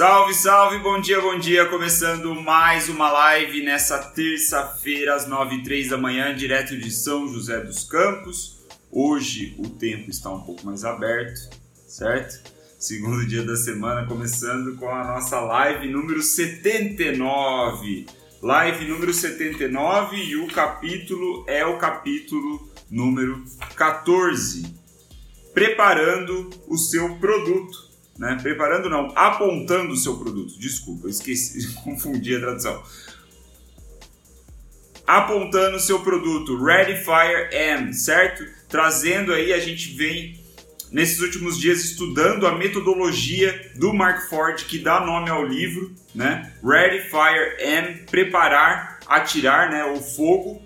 Salve, 0.00 0.32
salve, 0.32 0.78
bom 0.78 0.98
dia, 0.98 1.20
bom 1.20 1.38
dia. 1.38 1.66
Começando 1.66 2.34
mais 2.34 2.88
uma 2.88 3.12
live 3.12 3.62
nessa 3.62 3.98
terça-feira, 3.98 5.14
às 5.14 5.26
9 5.26 5.56
e 5.56 5.62
3 5.62 5.90
da 5.90 5.98
manhã, 5.98 6.34
direto 6.34 6.74
de 6.74 6.90
São 6.90 7.28
José 7.28 7.60
dos 7.60 7.84
Campos. 7.84 8.66
Hoje 8.90 9.54
o 9.58 9.68
tempo 9.68 10.08
está 10.08 10.30
um 10.30 10.40
pouco 10.40 10.64
mais 10.64 10.86
aberto, 10.86 11.50
certo? 11.86 12.50
Segundo 12.78 13.26
dia 13.26 13.42
da 13.42 13.54
semana, 13.56 14.06
começando 14.06 14.74
com 14.76 14.88
a 14.88 15.04
nossa 15.04 15.38
live 15.38 15.86
número 15.86 16.22
79. 16.22 18.06
Live 18.40 18.86
número 18.86 19.12
79 19.12 20.16
e 20.16 20.34
o 20.36 20.46
capítulo 20.46 21.44
é 21.46 21.66
o 21.66 21.76
capítulo 21.76 22.72
número 22.90 23.44
14. 23.76 24.62
Preparando 25.52 26.48
o 26.66 26.78
seu 26.78 27.16
produto 27.16 27.89
né? 28.20 28.36
Preparando 28.40 28.90
não, 28.90 29.10
apontando 29.16 29.94
o 29.94 29.96
seu 29.96 30.18
produto. 30.18 30.58
Desculpa, 30.58 31.06
eu 31.06 31.10
esqueci, 31.10 31.74
confundi 31.82 32.36
a 32.36 32.40
tradução. 32.40 32.82
Apontando 35.06 35.78
o 35.78 35.80
seu 35.80 36.00
produto, 36.00 36.62
Ready 36.62 37.02
Fire 37.02 37.48
M, 37.50 37.94
certo? 37.94 38.44
Trazendo 38.68 39.32
aí, 39.32 39.54
a 39.54 39.58
gente 39.58 39.96
vem 39.96 40.38
nesses 40.92 41.20
últimos 41.20 41.58
dias 41.58 41.82
estudando 41.82 42.46
a 42.46 42.54
metodologia 42.54 43.72
do 43.76 43.94
Mark 43.94 44.28
Ford 44.28 44.62
que 44.66 44.78
dá 44.78 45.00
nome 45.00 45.30
ao 45.30 45.44
livro, 45.44 45.92
né? 46.14 46.52
Ready 46.62 47.08
Fire 47.08 47.56
M, 47.58 48.02
preparar, 48.10 49.00
atirar, 49.06 49.70
né, 49.70 49.84
o 49.86 49.96
fogo 49.96 50.62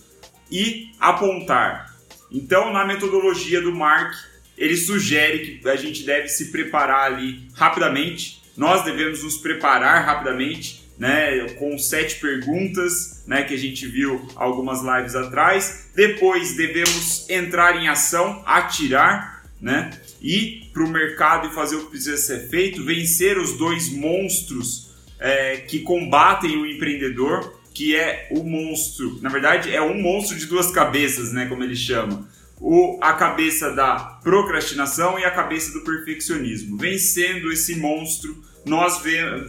e 0.51 0.91
apontar. 0.99 1.95
Então, 2.33 2.73
na 2.73 2.85
metodologia 2.85 3.63
do 3.63 3.73
Mark, 3.73 4.13
ele 4.57 4.77
sugere 4.77 5.59
que 5.59 5.69
a 5.69 5.77
gente 5.77 6.05
deve 6.05 6.29
se 6.29 6.51
preparar 6.51 7.13
ali 7.13 7.49
rapidamente. 7.55 8.43
Nós 8.57 8.85
devemos 8.85 9.23
nos 9.23 9.37
preparar 9.37 10.05
rapidamente, 10.05 10.85
né, 10.97 11.49
com 11.59 11.77
sete 11.77 12.21
perguntas, 12.21 13.25
né, 13.27 13.43
que 13.43 13.53
a 13.53 13.59
gente 13.59 13.87
viu 13.87 14.29
algumas 14.37 14.81
lives 14.81 15.17
atrás. 15.17 15.91
Depois 15.95 16.57
devemos 16.57 17.29
entrar 17.29 17.83
em 17.83 17.89
ação, 17.89 18.43
atirar, 18.47 19.45
né, 19.61 19.91
ir 20.23 20.71
para 20.73 20.85
o 20.85 20.89
mercado 20.89 21.49
e 21.49 21.55
fazer 21.55 21.77
o 21.77 21.85
que 21.85 21.91
precisa 21.91 22.17
ser 22.17 22.49
feito, 22.49 22.85
vencer 22.85 23.39
os 23.39 23.59
dois 23.59 23.89
monstros 23.91 24.95
é, 25.19 25.57
que 25.57 25.81
combatem 25.81 26.57
o 26.57 26.67
empreendedor, 26.67 27.61
que 27.73 27.97
é 27.97 28.29
o 28.31 28.45
monstro. 28.45 29.19
Na 29.21 29.29
verdade, 29.29 29.75
é 29.75 29.83
um 29.83 30.01
monstro 30.01 30.39
de 30.39 30.47
duas 30.47 30.71
cabeças, 30.71 31.33
né, 31.33 31.47
como 31.47 31.65
ele 31.65 31.75
chama 31.75 32.29
o, 32.61 32.99
a 33.01 33.13
cabeça 33.13 33.71
da 33.73 33.97
procrastinação 34.23 35.19
e 35.19 35.25
a 35.25 35.31
cabeça 35.31 35.73
do 35.73 35.85
perfeccionismo. 35.85 36.77
Vencendo 36.77 37.53
esse 37.53 37.77
monstro, 37.77 38.43
nós 38.65 39.03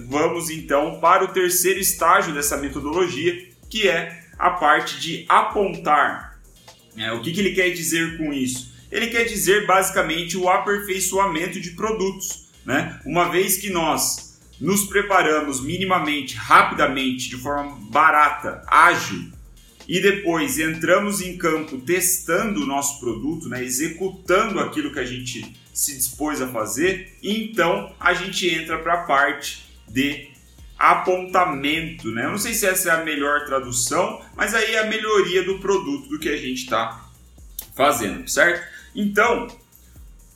vamos 0.08 0.50
então 0.50 1.00
para 1.00 1.23
o 1.23 1.30
terceiro 1.30 1.80
estágio 1.80 2.34
dessa 2.34 2.58
metodologia, 2.58 3.47
que 3.70 3.88
é 3.88 4.23
a 4.38 4.52
parte 4.52 5.00
de 5.00 5.25
apontar. 5.30 6.39
É, 6.97 7.12
o 7.12 7.22
que, 7.22 7.31
que 7.31 7.39
ele 7.39 7.53
quer 7.53 7.70
dizer 7.70 8.17
com 8.17 8.34
isso? 8.34 8.73
Ele 8.92 9.08
quer 9.08 9.23
dizer 9.25 9.66
basicamente 9.66 10.38
o 10.38 10.50
aperfeiçoamento 10.50 11.59
de 11.59 11.72
produtos. 11.72 12.50
Né? 12.66 13.00
Uma 13.06 13.30
vez 13.30 13.58
que 13.58 13.69
nós 13.69 14.40
nos 14.59 14.86
preparamos 14.86 15.62
minimamente, 15.62 16.36
rapidamente, 16.36 17.30
de 17.30 17.38
forma 17.38 17.78
barata, 17.90 18.62
ágil, 18.67 19.31
e 19.88 20.00
depois 20.00 20.58
entramos 20.59 21.22
em 21.22 21.38
campo 21.38 21.78
testando 21.78 22.64
o 22.64 22.66
nosso 22.66 23.00
produto, 23.00 23.47
né, 23.47 23.64
executando 23.64 24.59
aquilo 24.59 24.91
que 24.91 25.00
a 25.00 25.05
gente 25.05 25.55
se 25.73 25.95
dispôs 25.95 26.41
a 26.41 26.47
fazer, 26.47 27.17
então 27.22 27.94
a 28.00 28.13
gente 28.13 28.50
entra 28.50 28.78
para 28.80 28.94
a 28.94 29.03
parte 29.03 29.66
de 29.88 30.30
apontamento, 30.78 32.11
né? 32.11 32.25
Eu 32.25 32.31
não 32.31 32.38
sei 32.38 32.53
se 32.53 32.66
essa 32.66 32.89
é 32.89 32.91
a 32.94 33.03
melhor 33.03 33.45
tradução, 33.45 34.22
mas 34.35 34.53
aí 34.53 34.75
é 34.75 34.79
a 34.79 34.88
melhoria 34.88 35.44
do 35.44 35.59
produto 35.59 36.09
do 36.09 36.19
que 36.19 36.29
a 36.29 36.38
gente 36.38 36.63
está 36.63 37.09
fazendo, 37.75 38.28
certo? 38.29 38.66
Então, 38.94 39.47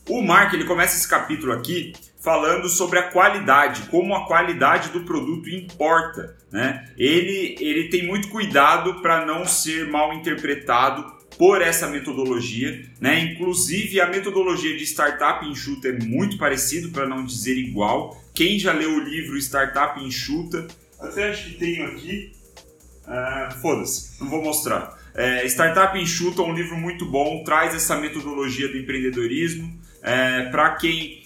o 0.07 0.21
Mark 0.21 0.53
ele 0.53 0.65
começa 0.65 0.95
esse 0.95 1.07
capítulo 1.07 1.53
aqui 1.53 1.93
falando 2.19 2.68
sobre 2.68 3.00
a 3.00 3.03
qualidade, 3.03 3.84
como 3.84 4.13
a 4.13 4.28
qualidade 4.28 4.90
do 4.90 5.02
produto 5.02 5.50
importa. 5.50 6.35
Né? 6.52 6.90
Ele, 6.97 7.56
ele 7.59 7.90
tem 7.90 8.06
muito 8.06 8.28
cuidado 8.28 9.02
para 9.02 9.25
não 9.25 9.46
ser 9.46 9.88
mal 9.88 10.13
interpretado 10.13 11.19
por 11.38 11.62
essa 11.62 11.88
metodologia, 11.88 12.85
né? 13.00 13.22
Inclusive 13.22 14.02
a 14.02 14.07
metodologia 14.07 14.75
de 14.75 14.84
startup 14.84 15.46
enxuta 15.46 15.88
é 15.88 15.94
muito 15.94 16.38
parecido, 16.38 16.90
para 16.90 17.07
não 17.07 17.24
dizer 17.24 17.57
igual. 17.57 18.22
Quem 18.34 18.59
já 18.59 18.74
leu 18.74 18.96
o 18.96 19.00
livro 19.00 19.38
Startup 19.38 20.01
Enxuta, 20.03 20.68
até 21.00 21.30
acho 21.30 21.46
que 21.46 21.53
tenho 21.56 21.86
aqui. 21.86 22.34
Uh, 23.07 23.53
Foda-se, 23.62 24.22
não 24.22 24.30
vou 24.30 24.44
mostrar. 24.44 24.97
É, 25.16 25.46
Startup 25.46 25.97
Enxuta 25.97 26.41
é 26.41 26.46
um 26.46 26.53
livro 26.53 26.78
muito 26.78 27.06
bom, 27.06 27.44
traz 27.44 27.74
essa 27.74 27.96
metodologia 27.96 28.68
do 28.68 28.78
empreendedorismo. 28.78 29.80
É, 30.01 30.44
para 30.50 30.75
quem 30.75 31.19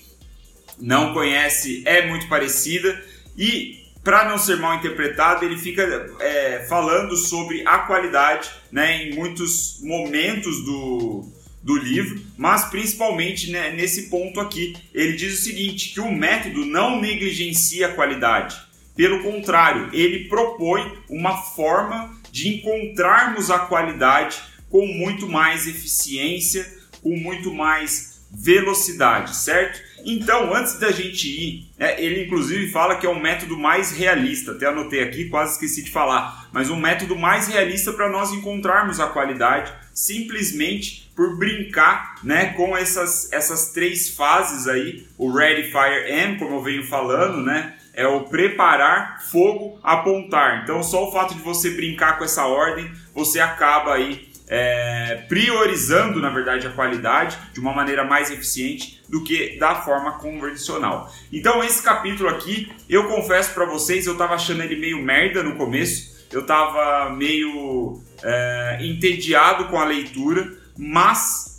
não 0.79 1.13
conhece 1.13 1.83
é 1.85 2.05
muito 2.07 2.27
parecida 2.27 3.03
e 3.37 3.83
para 4.03 4.27
não 4.27 4.37
ser 4.37 4.57
mal 4.57 4.75
interpretado, 4.75 5.45
ele 5.45 5.57
fica 5.57 6.13
é, 6.19 6.65
falando 6.67 7.15
sobre 7.15 7.65
a 7.65 7.79
qualidade 7.79 8.49
né, 8.69 9.03
em 9.03 9.15
muitos 9.15 9.79
momentos 9.81 10.63
do, 10.65 11.25
do 11.63 11.77
livro, 11.77 12.21
mas 12.37 12.65
principalmente 12.65 13.49
né, 13.49 13.71
nesse 13.71 14.09
ponto 14.09 14.41
aqui. 14.41 14.75
Ele 14.93 15.13
diz 15.13 15.39
o 15.39 15.43
seguinte: 15.43 15.93
que 15.93 16.01
o 16.01 16.11
método 16.11 16.65
não 16.65 16.99
negligencia 16.99 17.87
a 17.87 17.93
qualidade. 17.93 18.57
Pelo 18.93 19.23
contrário, 19.23 19.89
ele 19.93 20.27
propõe 20.27 20.91
uma 21.09 21.37
forma 21.37 22.13
de 22.29 22.49
encontrarmos 22.49 23.49
a 23.49 23.59
qualidade 23.59 24.41
com 24.69 24.85
muito 24.85 25.29
mais 25.29 25.65
eficiência, 25.65 26.69
com 27.01 27.15
muito 27.15 27.53
mais 27.53 28.12
velocidade, 28.33 29.35
certo? 29.35 29.79
Então, 30.05 30.53
antes 30.53 30.79
da 30.79 30.91
gente 30.91 31.27
ir, 31.27 31.67
é, 31.79 32.03
ele 32.03 32.25
inclusive 32.25 32.71
fala 32.71 32.95
que 32.95 33.05
é 33.05 33.09
o 33.09 33.19
método 33.19 33.57
mais 33.57 33.91
realista, 33.91 34.51
até 34.51 34.65
anotei 34.65 35.01
aqui, 35.01 35.29
quase 35.29 35.53
esqueci 35.53 35.83
de 35.83 35.91
falar, 35.91 36.49
mas 36.51 36.69
um 36.69 36.75
método 36.75 37.15
mais 37.15 37.47
realista 37.47 37.93
para 37.93 38.09
nós 38.09 38.33
encontrarmos 38.33 38.99
a 38.99 39.07
qualidade, 39.07 39.71
simplesmente 39.93 41.09
por 41.15 41.37
brincar 41.37 42.15
né, 42.23 42.47
com 42.53 42.75
essas, 42.75 43.31
essas 43.31 43.71
três 43.71 44.09
fases 44.09 44.67
aí, 44.67 45.07
o 45.17 45.31
Ready, 45.31 45.71
Fire, 45.71 46.11
Aim, 46.11 46.37
como 46.37 46.55
eu 46.55 46.63
venho 46.63 46.83
falando, 46.85 47.37
né? 47.41 47.75
É 47.93 48.07
o 48.07 48.21
preparar, 48.21 49.21
fogo, 49.21 49.79
apontar. 49.83 50.63
Então, 50.63 50.81
só 50.81 51.07
o 51.07 51.11
fato 51.11 51.35
de 51.35 51.41
você 51.41 51.69
brincar 51.69 52.17
com 52.17 52.23
essa 52.23 52.43
ordem, 52.47 52.91
você 53.13 53.39
acaba 53.39 53.93
aí 53.93 54.32
é, 54.47 55.25
priorizando, 55.27 56.19
na 56.19 56.29
verdade, 56.29 56.67
a 56.67 56.71
qualidade 56.71 57.37
de 57.53 57.59
uma 57.59 57.73
maneira 57.73 58.03
mais 58.03 58.29
eficiente 58.29 59.01
do 59.07 59.23
que 59.23 59.57
da 59.57 59.75
forma 59.75 60.13
convencional. 60.13 61.11
Então, 61.31 61.63
esse 61.63 61.81
capítulo 61.81 62.29
aqui, 62.29 62.71
eu 62.89 63.07
confesso 63.07 63.53
para 63.53 63.65
vocês, 63.65 64.05
eu 64.05 64.13
estava 64.13 64.35
achando 64.35 64.61
ele 64.63 64.75
meio 64.75 65.01
merda 65.01 65.43
no 65.43 65.55
começo, 65.55 66.13
eu 66.31 66.41
estava 66.41 67.09
meio 67.11 68.01
é, 68.21 68.79
entediado 68.81 69.65
com 69.65 69.79
a 69.79 69.85
leitura, 69.85 70.51
mas 70.77 71.53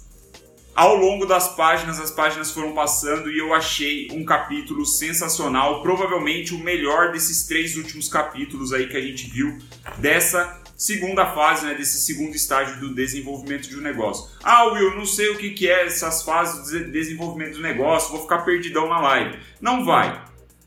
ao 0.74 0.96
longo 0.96 1.24
das 1.24 1.54
páginas, 1.54 2.00
as 2.00 2.10
páginas 2.10 2.50
foram 2.50 2.72
passando 2.72 3.30
e 3.30 3.38
eu 3.38 3.54
achei 3.54 4.08
um 4.10 4.24
capítulo 4.24 4.84
sensacional, 4.84 5.82
provavelmente 5.82 6.52
o 6.52 6.58
melhor 6.58 7.12
desses 7.12 7.46
três 7.46 7.76
últimos 7.76 8.08
capítulos 8.08 8.72
aí 8.72 8.88
que 8.88 8.96
a 8.96 9.00
gente 9.00 9.30
viu 9.30 9.56
dessa 9.98 10.63
segunda 10.76 11.26
fase, 11.26 11.66
né, 11.66 11.74
desse 11.74 12.00
segundo 12.02 12.34
estágio 12.34 12.80
do 12.80 12.94
desenvolvimento 12.94 13.68
de 13.68 13.76
um 13.76 13.80
negócio. 13.80 14.30
Ah, 14.42 14.64
Will, 14.64 14.94
não 14.96 15.06
sei 15.06 15.30
o 15.30 15.38
que, 15.38 15.50
que 15.50 15.68
é 15.68 15.86
essas 15.86 16.22
fases 16.22 16.70
de 16.70 16.84
desenvolvimento 16.90 17.54
do 17.54 17.62
negócio, 17.62 18.12
vou 18.12 18.22
ficar 18.22 18.38
perdidão 18.38 18.88
na 18.88 19.00
live. 19.00 19.38
Não 19.60 19.84
vai. 19.84 20.24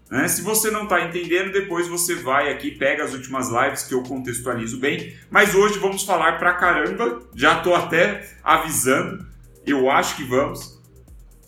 Né? 0.09 0.27
Se 0.27 0.41
você 0.41 0.71
não 0.71 0.83
está 0.83 1.01
entendendo, 1.03 1.51
depois 1.51 1.87
você 1.87 2.15
vai 2.15 2.51
aqui, 2.51 2.71
pega 2.71 3.03
as 3.03 3.13
últimas 3.13 3.49
lives 3.49 3.83
que 3.83 3.93
eu 3.93 4.03
contextualizo 4.03 4.77
bem. 4.77 5.15
Mas 5.29 5.53
hoje 5.53 5.79
vamos 5.79 6.03
falar 6.03 6.39
pra 6.39 6.53
caramba, 6.53 7.21
já 7.35 7.57
estou 7.57 7.75
até 7.75 8.27
avisando, 8.43 9.25
eu 9.65 9.91
acho 9.91 10.15
que 10.15 10.23
vamos. 10.23 10.77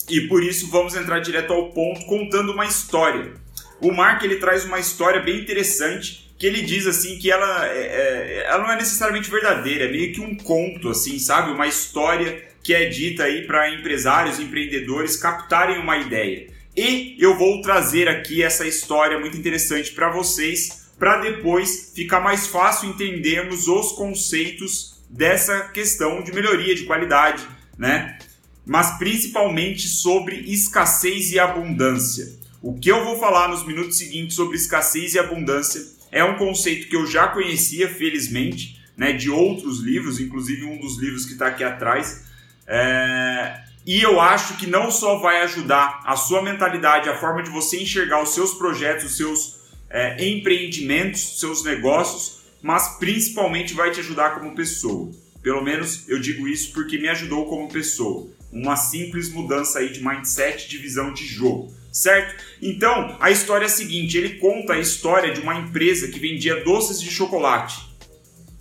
E 0.08 0.22
por 0.22 0.42
isso 0.42 0.70
vamos 0.70 0.94
entrar 0.94 1.20
direto 1.20 1.52
ao 1.52 1.70
ponto 1.70 2.04
contando 2.06 2.52
uma 2.52 2.66
história. 2.66 3.32
O 3.80 3.92
Mark 3.92 4.22
ele 4.22 4.36
traz 4.36 4.64
uma 4.64 4.78
história 4.78 5.22
bem 5.22 5.40
interessante 5.40 6.29
que 6.40 6.46
ele 6.46 6.62
diz 6.62 6.86
assim 6.86 7.18
que 7.18 7.30
ela, 7.30 7.66
é, 7.66 7.82
é, 7.82 8.46
ela 8.48 8.62
não 8.62 8.72
é 8.72 8.76
necessariamente 8.76 9.30
verdadeira, 9.30 9.84
é 9.84 9.92
meio 9.92 10.10
que 10.10 10.22
um 10.22 10.34
conto, 10.34 10.88
assim, 10.88 11.18
sabe? 11.18 11.52
Uma 11.52 11.66
história 11.66 12.42
que 12.62 12.72
é 12.72 12.86
dita 12.86 13.24
aí 13.24 13.46
para 13.46 13.74
empresários, 13.74 14.40
empreendedores 14.40 15.18
captarem 15.18 15.78
uma 15.78 15.98
ideia. 15.98 16.48
E 16.74 17.14
eu 17.18 17.36
vou 17.36 17.60
trazer 17.60 18.08
aqui 18.08 18.42
essa 18.42 18.66
história 18.66 19.20
muito 19.20 19.36
interessante 19.36 19.92
para 19.92 20.10
vocês, 20.10 20.88
para 20.98 21.20
depois 21.20 21.92
ficar 21.94 22.20
mais 22.20 22.46
fácil 22.46 22.88
entendermos 22.88 23.68
os 23.68 23.92
conceitos 23.92 24.98
dessa 25.10 25.68
questão 25.68 26.22
de 26.22 26.32
melhoria 26.32 26.74
de 26.74 26.84
qualidade, 26.84 27.46
né? 27.76 28.18
Mas 28.64 28.96
principalmente 28.96 29.86
sobre 29.86 30.36
escassez 30.50 31.32
e 31.32 31.38
abundância. 31.38 32.40
O 32.62 32.78
que 32.78 32.90
eu 32.90 33.04
vou 33.04 33.18
falar 33.18 33.48
nos 33.48 33.66
minutos 33.66 33.98
seguintes 33.98 34.36
sobre 34.36 34.56
escassez 34.56 35.12
e 35.12 35.18
abundância 35.18 35.99
é 36.10 36.24
um 36.24 36.36
conceito 36.36 36.88
que 36.88 36.96
eu 36.96 37.06
já 37.06 37.28
conhecia, 37.28 37.88
felizmente, 37.88 38.80
né, 38.96 39.12
de 39.12 39.30
outros 39.30 39.80
livros, 39.80 40.20
inclusive 40.20 40.64
um 40.64 40.78
dos 40.78 40.98
livros 40.98 41.24
que 41.24 41.32
está 41.32 41.46
aqui 41.46 41.64
atrás. 41.64 42.24
É... 42.66 43.60
E 43.86 44.00
eu 44.02 44.20
acho 44.20 44.56
que 44.58 44.66
não 44.66 44.90
só 44.90 45.18
vai 45.18 45.40
ajudar 45.42 46.02
a 46.04 46.14
sua 46.14 46.42
mentalidade, 46.42 47.08
a 47.08 47.16
forma 47.16 47.42
de 47.42 47.50
você 47.50 47.82
enxergar 47.82 48.22
os 48.22 48.34
seus 48.34 48.54
projetos, 48.54 49.06
os 49.06 49.16
seus 49.16 49.60
é, 49.88 50.22
empreendimentos, 50.28 51.40
seus 51.40 51.64
negócios, 51.64 52.40
mas 52.62 52.98
principalmente 52.98 53.72
vai 53.72 53.90
te 53.90 54.00
ajudar 54.00 54.34
como 54.34 54.54
pessoa. 54.54 55.10
Pelo 55.42 55.62
menos 55.62 56.06
eu 56.08 56.20
digo 56.20 56.46
isso 56.46 56.72
porque 56.72 56.98
me 56.98 57.08
ajudou 57.08 57.46
como 57.46 57.72
pessoa. 57.72 58.28
Uma 58.52 58.76
simples 58.76 59.30
mudança 59.30 59.78
aí 59.78 59.90
de 59.90 60.04
mindset, 60.04 60.68
de 60.68 60.78
visão 60.78 61.12
de 61.12 61.24
jogo, 61.24 61.72
certo? 61.92 62.42
Então, 62.60 63.16
a 63.20 63.30
história 63.30 63.64
é 63.64 63.66
a 63.66 63.70
seguinte, 63.70 64.16
ele 64.18 64.38
conta 64.38 64.72
a 64.72 64.78
história 64.78 65.32
de 65.32 65.40
uma 65.40 65.56
empresa 65.56 66.08
que 66.08 66.18
vendia 66.18 66.64
doces 66.64 67.00
de 67.00 67.10
chocolate. 67.10 67.90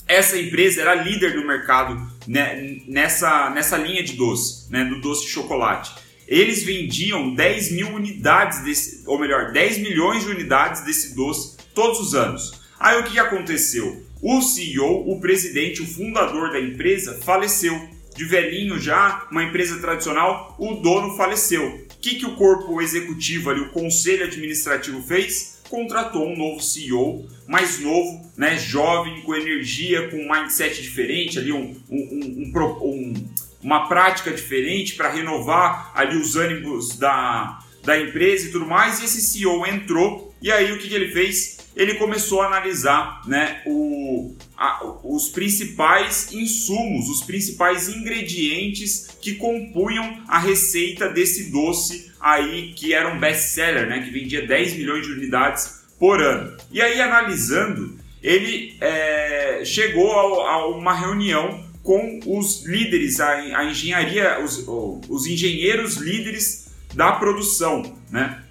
Essa 0.08 0.40
empresa 0.40 0.82
era 0.82 0.96
líder 0.96 1.34
do 1.34 1.48
mercado 1.48 2.12
né, 2.28 2.80
nessa, 2.88 3.50
nessa 3.52 3.78
linha 3.78 4.04
de 4.04 4.14
doce, 4.14 4.72
né, 4.72 4.84
do 4.86 5.00
doce 5.02 5.26
de 5.26 5.32
chocolate. 5.32 5.92
Eles 6.28 6.64
vendiam 6.64 7.34
10 7.34 7.72
mil 7.72 7.90
unidades 7.90 8.64
desse, 8.64 9.04
ou 9.08 9.20
melhor, 9.20 9.52
10 9.52 9.80
milhões 9.80 10.24
de 10.24 10.30
unidades 10.30 10.84
desse 10.84 11.16
doce 11.16 11.58
todos 11.74 12.00
os 12.00 12.14
anos. 12.14 12.60
Aí 12.80 13.00
o 13.00 13.04
que 13.04 13.18
aconteceu? 13.18 14.06
O 14.22 14.42
CEO, 14.42 15.10
o 15.10 15.20
presidente, 15.20 15.82
o 15.82 15.88
fundador 15.88 16.52
da 16.52 16.60
empresa 16.60 17.20
faleceu. 17.24 17.90
De 18.16 18.26
velhinho 18.26 18.80
já, 18.80 19.28
uma 19.32 19.44
empresa 19.44 19.80
tradicional, 19.80 20.56
o 20.60 20.76
dono 20.76 21.16
faleceu. 21.16 21.66
O 21.68 22.02
que, 22.02 22.16
que 22.16 22.26
o 22.26 22.36
corpo 22.36 22.82
executivo 22.82 23.50
ali, 23.50 23.62
o 23.62 23.70
conselho 23.70 24.26
administrativo 24.26 25.02
fez? 25.02 25.62
Contratou 25.70 26.28
um 26.28 26.36
novo 26.36 26.62
CEO, 26.62 27.28
mais 27.48 27.80
novo, 27.80 28.30
né, 28.36 28.58
jovem, 28.58 29.22
com 29.22 29.36
energia, 29.36 30.10
com 30.10 30.18
um 30.18 30.32
mindset 30.32 30.82
diferente, 30.82 31.38
ali 31.38 31.52
um, 31.52 31.76
um, 31.90 32.52
um, 32.52 32.52
um 32.82 33.14
uma 33.62 33.88
prática 33.88 34.32
diferente 34.32 34.96
para 34.96 35.10
renovar 35.10 35.92
ali 35.94 36.18
os 36.18 36.36
ânimos 36.36 36.98
da, 36.98 37.60
da 37.84 38.00
empresa 38.00 38.48
e 38.48 38.52
tudo 38.52 38.66
mais. 38.66 39.02
E 39.02 39.06
esse 39.06 39.22
CEO 39.22 39.66
entrou 39.66 40.34
e 40.42 40.52
aí 40.52 40.72
o 40.72 40.78
que, 40.78 40.88
que 40.88 40.96
ele 40.96 41.12
fez? 41.12 41.59
Ele 41.80 41.94
começou 41.94 42.42
a 42.42 42.48
analisar 42.48 43.22
né, 43.26 43.62
o, 43.66 44.36
a, 44.58 44.84
os 45.02 45.30
principais 45.30 46.30
insumos, 46.34 47.08
os 47.08 47.24
principais 47.24 47.88
ingredientes 47.88 49.08
que 49.22 49.36
compunham 49.36 50.22
a 50.28 50.38
receita 50.38 51.08
desse 51.08 51.50
doce 51.50 52.12
aí 52.20 52.74
que 52.74 52.94
era 52.94 53.14
um 53.14 53.18
best-seller, 53.18 53.88
né, 53.88 54.02
que 54.02 54.12
vendia 54.12 54.46
10 54.46 54.76
milhões 54.76 55.08
de 55.08 55.14
unidades 55.14 55.86
por 55.98 56.22
ano. 56.22 56.58
E 56.70 56.82
aí, 56.82 57.00
analisando, 57.00 57.98
ele 58.22 58.76
é, 58.82 59.62
chegou 59.64 60.12
a, 60.42 60.52
a, 60.52 60.68
uma 60.68 60.94
reunião 60.94 61.64
com 61.82 62.20
os 62.26 62.66
líderes, 62.66 63.22
a, 63.22 63.32
a 63.32 63.64
engenharia, 63.64 64.44
os, 64.44 64.66
os 64.68 65.26
engenheiros 65.26 65.96
líderes 65.96 66.74
da 66.94 67.14
produção, 67.14 67.98
né? 68.12 68.44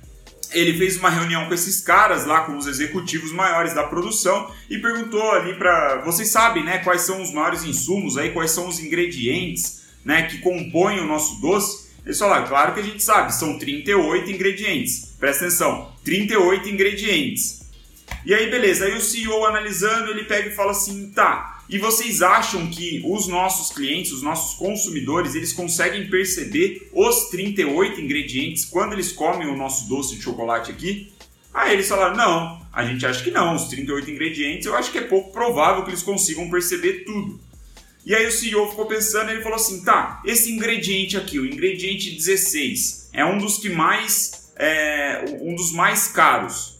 Ele 0.52 0.76
fez 0.76 0.96
uma 0.96 1.10
reunião 1.10 1.46
com 1.46 1.54
esses 1.54 1.80
caras 1.80 2.24
lá, 2.24 2.42
com 2.42 2.56
os 2.56 2.66
executivos 2.66 3.32
maiores 3.32 3.74
da 3.74 3.84
produção 3.84 4.50
e 4.68 4.78
perguntou 4.78 5.30
ali 5.32 5.54
para 5.54 6.02
vocês 6.04 6.28
sabem, 6.28 6.64
né, 6.64 6.78
quais 6.78 7.02
são 7.02 7.22
os 7.22 7.32
maiores 7.32 7.64
insumos 7.64 8.16
aí, 8.16 8.30
quais 8.30 8.50
são 8.50 8.68
os 8.68 8.80
ingredientes, 8.80 9.82
né, 10.04 10.22
que 10.22 10.38
compõem 10.38 11.00
o 11.00 11.06
nosso 11.06 11.40
doce. 11.40 11.88
Eles 12.04 12.18
falaram, 12.18 12.46
claro 12.46 12.72
que 12.72 12.80
a 12.80 12.82
gente 12.82 13.02
sabe, 13.02 13.34
são 13.34 13.58
38 13.58 14.30
ingredientes. 14.30 15.14
Presta 15.18 15.44
atenção, 15.44 15.92
38 16.04 16.68
ingredientes. 16.68 17.58
E 18.24 18.32
aí, 18.32 18.50
beleza, 18.50 18.86
aí 18.86 18.96
o 18.96 19.00
CEO 19.00 19.44
analisando, 19.44 20.10
ele 20.10 20.24
pega 20.24 20.48
e 20.48 20.54
fala 20.54 20.70
assim, 20.70 21.10
tá, 21.10 21.57
e 21.68 21.78
vocês 21.78 22.22
acham 22.22 22.68
que 22.68 23.02
os 23.04 23.26
nossos 23.26 23.74
clientes, 23.74 24.12
os 24.12 24.22
nossos 24.22 24.56
consumidores, 24.58 25.34
eles 25.34 25.52
conseguem 25.52 26.08
perceber 26.08 26.88
os 26.92 27.28
38 27.28 28.00
ingredientes 28.00 28.64
quando 28.64 28.94
eles 28.94 29.12
comem 29.12 29.48
o 29.48 29.56
nosso 29.56 29.88
doce 29.88 30.16
de 30.16 30.22
chocolate 30.22 30.70
aqui? 30.70 31.12
Aí 31.52 31.74
eles 31.74 31.88
falaram: 31.88 32.16
não, 32.16 32.66
a 32.72 32.84
gente 32.84 33.04
acha 33.04 33.22
que 33.22 33.30
não, 33.30 33.54
os 33.54 33.64
38 33.68 34.10
ingredientes 34.10 34.66
eu 34.66 34.74
acho 34.74 34.90
que 34.90 34.98
é 34.98 35.02
pouco 35.02 35.30
provável 35.30 35.84
que 35.84 35.90
eles 35.90 36.02
consigam 36.02 36.48
perceber 36.50 37.04
tudo. 37.04 37.38
E 38.06 38.14
aí 38.14 38.26
o 38.26 38.32
CEO 38.32 38.70
ficou 38.70 38.86
pensando 38.86 39.30
ele 39.30 39.42
falou 39.42 39.56
assim: 39.56 39.84
tá, 39.84 40.22
esse 40.24 40.50
ingrediente 40.50 41.16
aqui, 41.18 41.38
o 41.38 41.44
ingrediente 41.44 42.12
16, 42.12 43.10
é 43.12 43.24
um 43.24 43.36
dos 43.36 43.58
que 43.58 43.68
mais. 43.68 44.52
É, 44.56 45.38
um 45.40 45.54
dos 45.54 45.70
mais 45.72 46.08
caros. 46.08 46.77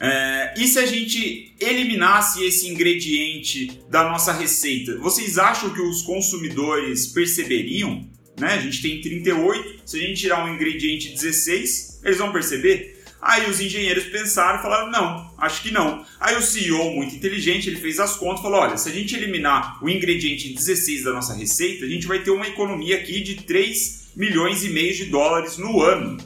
É, 0.00 0.54
e 0.56 0.66
se 0.66 0.78
a 0.78 0.86
gente 0.86 1.54
eliminasse 1.60 2.44
esse 2.44 2.68
ingrediente 2.68 3.80
da 3.88 4.08
nossa 4.08 4.32
receita, 4.32 4.98
vocês 4.98 5.38
acham 5.38 5.70
que 5.70 5.80
os 5.80 6.02
consumidores 6.02 7.06
perceberiam? 7.06 8.08
Né? 8.38 8.54
A 8.54 8.58
gente 8.58 8.82
tem 8.82 9.00
38, 9.00 9.82
se 9.86 9.96
a 9.96 10.00
gente 10.00 10.20
tirar 10.20 10.44
um 10.44 10.54
ingrediente 10.54 11.10
16, 11.10 12.00
eles 12.04 12.18
vão 12.18 12.32
perceber? 12.32 12.94
Aí 13.24 13.48
os 13.48 13.58
engenheiros 13.58 14.04
pensaram 14.04 14.58
e 14.58 14.62
falaram: 14.62 14.90
não, 14.90 15.34
acho 15.38 15.62
que 15.62 15.70
não. 15.70 16.04
Aí 16.20 16.36
o 16.36 16.42
CEO, 16.42 16.92
muito 16.92 17.14
inteligente, 17.14 17.70
ele 17.70 17.80
fez 17.80 17.98
as 17.98 18.16
contas 18.16 18.40
e 18.40 18.42
falou: 18.42 18.60
olha, 18.60 18.76
se 18.76 18.86
a 18.90 18.92
gente 18.92 19.16
eliminar 19.16 19.82
o 19.82 19.88
ingrediente 19.88 20.52
16 20.52 21.04
da 21.04 21.12
nossa 21.14 21.32
receita, 21.32 21.86
a 21.86 21.88
gente 21.88 22.06
vai 22.06 22.22
ter 22.22 22.30
uma 22.30 22.46
economia 22.46 22.96
aqui 22.96 23.22
de 23.22 23.36
3 23.36 24.12
milhões 24.14 24.62
e 24.62 24.68
meio 24.68 24.94
de 24.94 25.06
dólares 25.06 25.56
no 25.56 25.80
ano. 25.80 26.18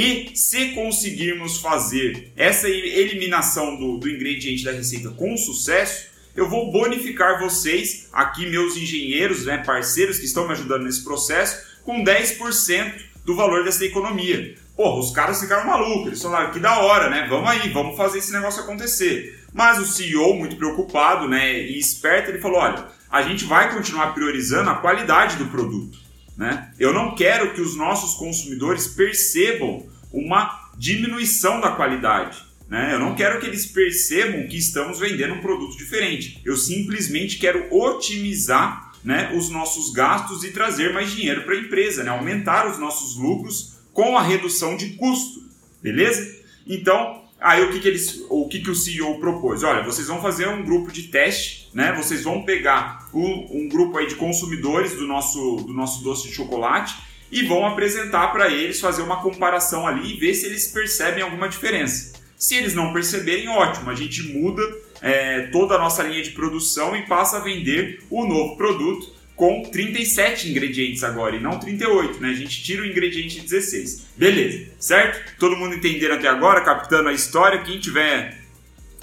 E 0.00 0.30
se 0.36 0.68
conseguirmos 0.74 1.58
fazer 1.58 2.30
essa 2.36 2.68
eliminação 2.68 3.74
do, 3.74 3.98
do 3.98 4.08
ingrediente 4.08 4.62
da 4.62 4.70
receita 4.70 5.10
com 5.10 5.36
sucesso, 5.36 6.06
eu 6.36 6.48
vou 6.48 6.70
bonificar 6.70 7.40
vocês, 7.40 8.08
aqui 8.12 8.46
meus 8.46 8.76
engenheiros, 8.76 9.44
né, 9.44 9.58
parceiros 9.58 10.20
que 10.20 10.24
estão 10.24 10.46
me 10.46 10.52
ajudando 10.52 10.84
nesse 10.84 11.02
processo, 11.02 11.80
com 11.82 12.04
10% 12.04 12.92
do 13.24 13.34
valor 13.34 13.64
dessa 13.64 13.84
economia. 13.84 14.54
Porra, 14.76 15.00
os 15.00 15.10
caras 15.10 15.40
ficaram 15.40 15.66
malucos, 15.66 16.06
eles 16.06 16.22
falaram 16.22 16.52
que 16.52 16.60
da 16.60 16.78
hora, 16.78 17.10
né? 17.10 17.26
Vamos 17.28 17.50
aí, 17.50 17.68
vamos 17.70 17.96
fazer 17.96 18.18
esse 18.18 18.32
negócio 18.32 18.62
acontecer. 18.62 19.36
Mas 19.52 19.80
o 19.80 19.84
CEO, 19.84 20.32
muito 20.34 20.54
preocupado 20.54 21.28
né, 21.28 21.60
e 21.60 21.76
esperto, 21.76 22.30
ele 22.30 22.38
falou: 22.38 22.60
olha, 22.60 22.86
a 23.10 23.22
gente 23.22 23.44
vai 23.44 23.74
continuar 23.74 24.14
priorizando 24.14 24.70
a 24.70 24.76
qualidade 24.76 25.34
do 25.34 25.46
produto. 25.46 25.98
Né? 26.38 26.70
Eu 26.78 26.94
não 26.94 27.16
quero 27.16 27.52
que 27.52 27.60
os 27.60 27.76
nossos 27.76 28.14
consumidores 28.14 28.86
percebam 28.86 29.84
uma 30.12 30.70
diminuição 30.78 31.60
da 31.60 31.72
qualidade. 31.72 32.38
Né? 32.68 32.94
Eu 32.94 33.00
não 33.00 33.16
quero 33.16 33.40
que 33.40 33.46
eles 33.46 33.66
percebam 33.66 34.46
que 34.46 34.56
estamos 34.56 35.00
vendendo 35.00 35.34
um 35.34 35.40
produto 35.40 35.76
diferente. 35.76 36.40
Eu 36.44 36.56
simplesmente 36.56 37.38
quero 37.38 37.66
otimizar 37.74 38.92
né, 39.02 39.32
os 39.34 39.50
nossos 39.50 39.92
gastos 39.92 40.44
e 40.44 40.52
trazer 40.52 40.92
mais 40.92 41.10
dinheiro 41.10 41.42
para 41.42 41.54
a 41.54 41.58
empresa, 41.58 42.04
né? 42.04 42.10
aumentar 42.10 42.70
os 42.70 42.78
nossos 42.78 43.16
lucros 43.16 43.78
com 43.92 44.16
a 44.16 44.22
redução 44.22 44.76
de 44.76 44.90
custo. 44.90 45.42
Beleza? 45.82 46.38
Então, 46.64 47.17
Aí 47.40 47.64
o 47.64 47.70
que, 47.70 47.78
que 47.78 47.88
eles, 47.88 48.24
o 48.28 48.48
que, 48.48 48.60
que 48.60 48.70
o 48.70 48.74
CEO 48.74 49.20
propôs? 49.20 49.62
Olha, 49.62 49.84
vocês 49.84 50.08
vão 50.08 50.20
fazer 50.20 50.48
um 50.48 50.64
grupo 50.64 50.90
de 50.90 51.04
teste, 51.04 51.68
né? 51.72 51.92
Vocês 51.92 52.24
vão 52.24 52.42
pegar 52.42 53.08
um, 53.14 53.46
um 53.50 53.68
grupo 53.68 53.96
aí 53.96 54.08
de 54.08 54.16
consumidores 54.16 54.96
do 54.96 55.06
nosso, 55.06 55.58
do 55.58 55.72
nosso 55.72 56.02
doce 56.02 56.28
de 56.28 56.34
chocolate 56.34 56.96
e 57.30 57.42
vão 57.44 57.64
apresentar 57.66 58.32
para 58.32 58.48
eles, 58.48 58.80
fazer 58.80 59.02
uma 59.02 59.22
comparação 59.22 59.86
ali 59.86 60.14
e 60.14 60.18
ver 60.18 60.34
se 60.34 60.46
eles 60.46 60.66
percebem 60.68 61.22
alguma 61.22 61.48
diferença. 61.48 62.18
Se 62.36 62.56
eles 62.56 62.74
não 62.74 62.92
perceberem, 62.92 63.48
ótimo, 63.48 63.90
a 63.90 63.94
gente 63.94 64.22
muda 64.32 64.62
é, 65.00 65.42
toda 65.52 65.74
a 65.74 65.78
nossa 65.78 66.02
linha 66.02 66.22
de 66.22 66.30
produção 66.30 66.96
e 66.96 67.06
passa 67.06 67.36
a 67.36 67.40
vender 67.40 68.02
o 68.10 68.24
novo 68.26 68.56
produto 68.56 69.17
com 69.38 69.62
37 69.62 70.50
ingredientes 70.50 71.04
agora 71.04 71.36
e 71.36 71.40
não 71.40 71.60
38, 71.60 72.20
né? 72.20 72.30
A 72.30 72.34
gente 72.34 72.60
tira 72.60 72.82
o 72.82 72.86
ingrediente 72.86 73.40
16. 73.40 74.08
Beleza, 74.16 74.66
certo? 74.80 75.38
Todo 75.38 75.56
mundo 75.56 75.76
entendendo 75.76 76.14
até 76.14 76.26
agora, 76.26 76.60
captando 76.60 77.08
a 77.08 77.12
história. 77.12 77.62
Quem 77.62 77.78
tiver 77.78 78.36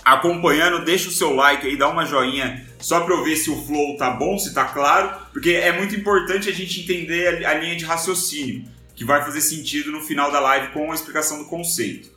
acompanhando, 0.04 0.84
deixa 0.84 1.08
o 1.08 1.12
seu 1.12 1.34
like 1.34 1.66
aí, 1.66 1.78
dá 1.78 1.88
uma 1.88 2.06
joinha 2.06 2.66
só 2.78 3.00
para 3.00 3.16
eu 3.16 3.24
ver 3.24 3.38
se 3.38 3.50
o 3.50 3.66
flow 3.66 3.96
tá 3.96 4.10
bom, 4.12 4.38
se 4.38 4.54
tá 4.54 4.66
claro, 4.66 5.18
porque 5.32 5.52
é 5.52 5.72
muito 5.72 5.96
importante 5.96 6.50
a 6.50 6.54
gente 6.54 6.82
entender 6.82 7.46
a 7.46 7.54
linha 7.54 7.78
de 7.78 7.86
raciocínio, 7.86 8.66
que 8.94 9.06
vai 9.06 9.24
fazer 9.24 9.40
sentido 9.40 9.90
no 9.90 10.02
final 10.02 10.34
da 10.34 10.42
live 10.42 10.74
com 10.74 10.92
a 10.92 10.96
explicação 10.96 11.38
do 11.38 11.46
conceito. 11.46 12.12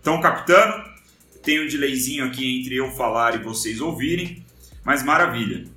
Então, 0.00 0.20
captando, 0.20 0.80
tem 1.42 1.60
um 1.60 1.66
delayzinho 1.66 2.24
aqui 2.24 2.60
entre 2.60 2.76
eu 2.76 2.92
falar 2.92 3.34
e 3.34 3.38
vocês 3.38 3.80
ouvirem, 3.80 4.46
mas 4.84 5.02
maravilha. 5.02 5.73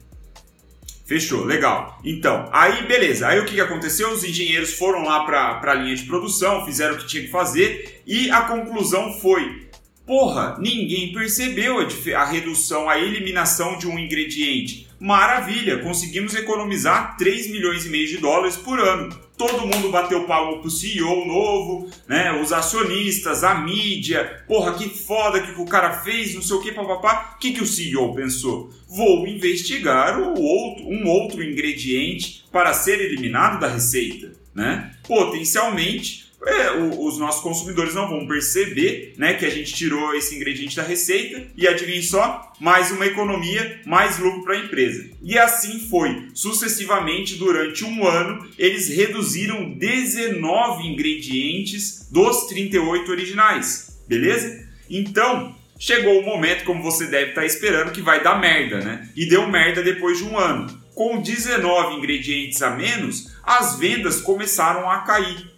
Fechou, 1.07 1.45
legal. 1.45 1.97
Então, 2.03 2.49
aí 2.51 2.85
beleza. 2.85 3.29
Aí 3.29 3.39
o 3.39 3.45
que, 3.45 3.61
aconteceu? 3.61 4.11
Os 4.11 4.25
engenheiros 4.25 4.73
foram 4.73 5.05
lá 5.05 5.23
para 5.23 5.61
a 5.63 5.73
linha 5.73 5.95
de 5.95 6.03
produção, 6.03 6.65
fizeram 6.65 6.95
o 6.95 6.97
que 6.97 7.07
tinha 7.07 7.23
que 7.23 7.29
fazer 7.29 8.01
e 8.05 8.29
a 8.29 8.41
conclusão 8.41 9.13
foi: 9.13 9.69
porra, 10.05 10.57
ninguém 10.59 11.13
percebeu 11.13 11.79
a, 11.79 12.19
a 12.19 12.25
redução, 12.25 12.89
a 12.89 12.99
eliminação 12.99 13.77
de 13.77 13.87
um 13.87 13.97
ingrediente. 13.97 14.86
Maravilha, 14.99 15.79
conseguimos 15.79 16.33
economizar 16.33 17.15
3 17.17 17.51
milhões 17.51 17.85
e 17.85 17.89
meio 17.89 18.07
de 18.07 18.17
dólares 18.17 18.57
por 18.57 18.79
ano. 18.79 19.09
Todo 19.37 19.67
mundo 19.67 19.91
bateu 19.91 20.23
palmo 20.23 20.59
pro 20.59 20.71
CEO 20.71 21.27
novo, 21.27 21.87
né? 22.07 22.41
Os 22.41 22.51
acionistas, 22.51 23.43
a 23.43 23.53
mídia. 23.53 24.43
Porra, 24.47 24.73
que 24.73 24.89
foda 24.89 25.39
que 25.39 25.61
o 25.61 25.65
cara 25.65 25.99
fez, 25.99 26.33
não 26.33 26.41
sei 26.41 26.55
o 26.55 26.61
que, 26.61 26.71
papapá. 26.71 27.35
O 27.35 27.39
que, 27.39 27.51
que 27.51 27.61
o 27.61 27.67
CEO 27.67 28.15
pensou? 28.15 28.71
Vou 28.89 29.27
investigar 29.27 30.19
o 30.19 30.41
outro, 30.41 30.87
um 30.87 31.07
outro 31.07 31.43
ingrediente 31.43 32.45
para 32.51 32.73
ser 32.73 32.99
eliminado 32.99 33.59
da 33.59 33.67
receita, 33.67 34.33
né? 34.55 34.91
Potencialmente 35.07 36.26
é, 36.45 36.71
o, 36.71 37.05
os 37.05 37.17
nossos 37.17 37.41
consumidores 37.41 37.95
não 37.95 38.07
vão 38.07 38.27
perceber 38.27 39.13
né, 39.17 39.33
que 39.33 39.45
a 39.45 39.49
gente 39.49 39.73
tirou 39.73 40.13
esse 40.13 40.35
ingrediente 40.35 40.75
da 40.75 40.83
receita 40.83 41.47
e 41.55 41.67
adivinhe 41.67 42.03
só, 42.03 42.53
mais 42.59 42.91
uma 42.91 43.05
economia, 43.05 43.81
mais 43.85 44.19
lucro 44.19 44.43
para 44.43 44.55
a 44.55 44.59
empresa. 44.59 45.09
E 45.21 45.37
assim 45.37 45.79
foi. 45.89 46.27
Sucessivamente, 46.33 47.35
durante 47.35 47.83
um 47.83 48.05
ano, 48.05 48.47
eles 48.57 48.87
reduziram 48.89 49.71
19 49.73 50.87
ingredientes 50.87 52.07
dos 52.11 52.45
38 52.47 53.11
originais. 53.11 53.99
Beleza? 54.07 54.65
Então, 54.89 55.55
chegou 55.79 56.19
o 56.19 56.25
momento, 56.25 56.63
como 56.63 56.83
você 56.83 57.07
deve 57.07 57.29
estar 57.29 57.45
esperando, 57.45 57.91
que 57.91 58.01
vai 58.01 58.23
dar 58.23 58.39
merda, 58.39 58.79
né? 58.79 59.09
E 59.15 59.25
deu 59.27 59.47
merda 59.47 59.81
depois 59.81 60.19
de 60.19 60.23
um 60.23 60.37
ano. 60.37 60.81
Com 60.95 61.21
19 61.21 61.95
ingredientes 61.95 62.61
a 62.61 62.71
menos, 62.71 63.31
as 63.43 63.77
vendas 63.77 64.21
começaram 64.21 64.89
a 64.89 64.99
cair 64.99 65.56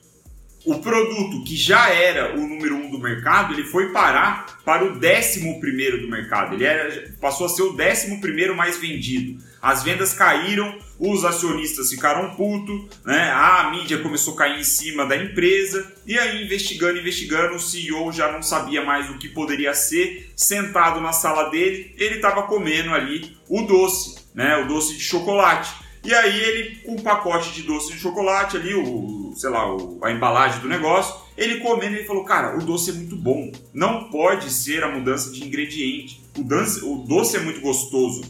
o 0.65 0.79
produto 0.79 1.43
que 1.43 1.55
já 1.55 1.89
era 1.89 2.35
o 2.37 2.47
número 2.47 2.75
um 2.75 2.89
do 2.89 2.99
mercado, 2.99 3.53
ele 3.53 3.63
foi 3.63 3.91
parar 3.91 4.59
para 4.65 4.83
o 4.85 4.99
décimo 4.99 5.59
primeiro 5.59 6.01
do 6.01 6.09
mercado. 6.09 6.53
Ele 6.53 6.65
era, 6.65 7.11
passou 7.19 7.45
a 7.45 7.49
ser 7.49 7.63
o 7.63 7.73
décimo 7.73 8.19
primeiro 8.19 8.55
mais 8.55 8.77
vendido. 8.77 9.41
As 9.61 9.83
vendas 9.83 10.13
caíram, 10.13 10.77
os 10.97 11.25
acionistas 11.25 11.89
ficaram 11.89 12.35
putos, 12.35 12.87
né? 13.05 13.31
a 13.31 13.69
mídia 13.71 13.97
começou 13.99 14.33
a 14.33 14.37
cair 14.37 14.59
em 14.59 14.63
cima 14.63 15.05
da 15.05 15.17
empresa, 15.17 15.93
e 16.05 16.17
aí, 16.17 16.43
investigando, 16.43 16.97
investigando, 16.97 17.55
o 17.55 17.59
CEO 17.59 18.11
já 18.11 18.31
não 18.31 18.41
sabia 18.41 18.83
mais 18.83 19.09
o 19.09 19.17
que 19.17 19.27
poderia 19.27 19.73
ser. 19.73 20.31
Sentado 20.35 21.01
na 21.01 21.11
sala 21.11 21.49
dele, 21.49 21.93
ele 21.97 22.15
estava 22.15 22.43
comendo 22.43 22.93
ali 22.93 23.37
o 23.49 23.63
doce, 23.63 24.17
né? 24.33 24.57
o 24.57 24.67
doce 24.67 24.95
de 24.95 25.03
chocolate. 25.03 25.73
E 26.03 26.13
aí 26.13 26.39
ele, 26.39 26.75
com 26.77 26.93
um 26.93 27.01
pacote 27.01 27.53
de 27.53 27.63
doce 27.63 27.91
de 27.91 27.99
chocolate 27.99 28.55
ali, 28.55 28.73
o, 28.73 29.33
sei 29.35 29.49
lá, 29.49 29.73
o, 29.73 29.99
a 30.01 30.11
embalagem 30.11 30.61
do 30.61 30.67
negócio, 30.67 31.13
ele 31.37 31.59
comendo 31.59 31.95
e 31.95 32.05
falou, 32.05 32.23
cara, 32.23 32.57
o 32.57 32.63
doce 32.63 32.91
é 32.91 32.93
muito 32.93 33.15
bom. 33.15 33.51
Não 33.73 34.09
pode 34.09 34.49
ser 34.51 34.83
a 34.83 34.89
mudança 34.89 35.31
de 35.31 35.45
ingrediente. 35.45 36.21
O, 36.37 36.43
doce, 36.43 36.83
o 36.83 36.95
doce 36.97 37.37
é 37.37 37.39
muito 37.39 37.59
gostoso. 37.59 38.21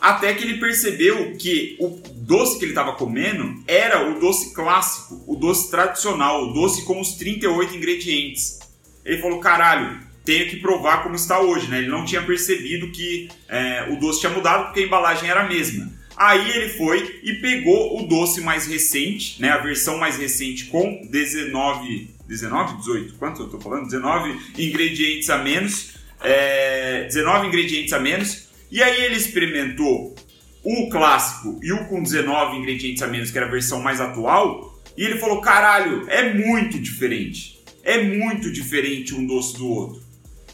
Até 0.00 0.32
que 0.34 0.44
ele 0.44 0.60
percebeu 0.60 1.36
que 1.36 1.76
o 1.80 1.88
doce 2.14 2.58
que 2.58 2.64
ele 2.64 2.72
estava 2.72 2.92
comendo 2.92 3.62
era 3.66 4.08
o 4.08 4.20
doce 4.20 4.54
clássico, 4.54 5.24
o 5.26 5.34
doce 5.34 5.70
tradicional, 5.70 6.44
o 6.44 6.52
doce 6.52 6.84
com 6.84 7.00
os 7.00 7.14
38 7.14 7.74
ingredientes. 7.74 8.60
Ele 9.04 9.20
falou, 9.20 9.40
caralho, 9.40 10.05
tenho 10.26 10.50
que 10.50 10.56
provar 10.56 11.04
como 11.04 11.14
está 11.14 11.40
hoje, 11.40 11.68
né? 11.68 11.78
Ele 11.78 11.88
não 11.88 12.04
tinha 12.04 12.20
percebido 12.20 12.90
que 12.90 13.28
é, 13.48 13.86
o 13.90 13.96
doce 13.96 14.20
tinha 14.20 14.32
mudado 14.32 14.64
porque 14.64 14.80
a 14.80 14.82
embalagem 14.82 15.30
era 15.30 15.42
a 15.42 15.48
mesma. 15.48 15.90
Aí 16.16 16.50
ele 16.50 16.68
foi 16.70 17.20
e 17.22 17.34
pegou 17.34 17.98
o 17.98 18.06
doce 18.08 18.40
mais 18.40 18.66
recente, 18.66 19.40
né? 19.40 19.50
A 19.50 19.58
versão 19.58 19.98
mais 19.98 20.18
recente 20.18 20.64
com 20.64 21.06
19, 21.08 22.10
19, 22.26 22.76
18, 22.78 23.14
quanto 23.14 23.42
eu 23.42 23.48
tô 23.48 23.60
falando? 23.60 23.84
19 23.84 24.36
ingredientes 24.58 25.30
a 25.30 25.38
menos, 25.38 25.94
é, 26.20 27.04
19 27.04 27.46
ingredientes 27.46 27.92
a 27.92 28.00
menos. 28.00 28.48
E 28.70 28.82
aí 28.82 29.04
ele 29.04 29.14
experimentou 29.14 30.16
o 30.64 30.88
clássico 30.88 31.60
e 31.62 31.72
o 31.72 31.86
com 31.86 32.02
19 32.02 32.56
ingredientes 32.56 33.00
a 33.00 33.06
menos, 33.06 33.30
que 33.30 33.38
era 33.38 33.46
a 33.46 33.50
versão 33.50 33.80
mais 33.80 34.00
atual, 34.00 34.76
e 34.96 35.04
ele 35.04 35.18
falou: 35.18 35.40
caralho, 35.40 36.04
é 36.08 36.34
muito 36.34 36.80
diferente. 36.80 37.56
É 37.84 38.02
muito 38.02 38.50
diferente 38.50 39.14
um 39.14 39.24
doce 39.24 39.56
do 39.56 39.68
outro. 39.68 40.05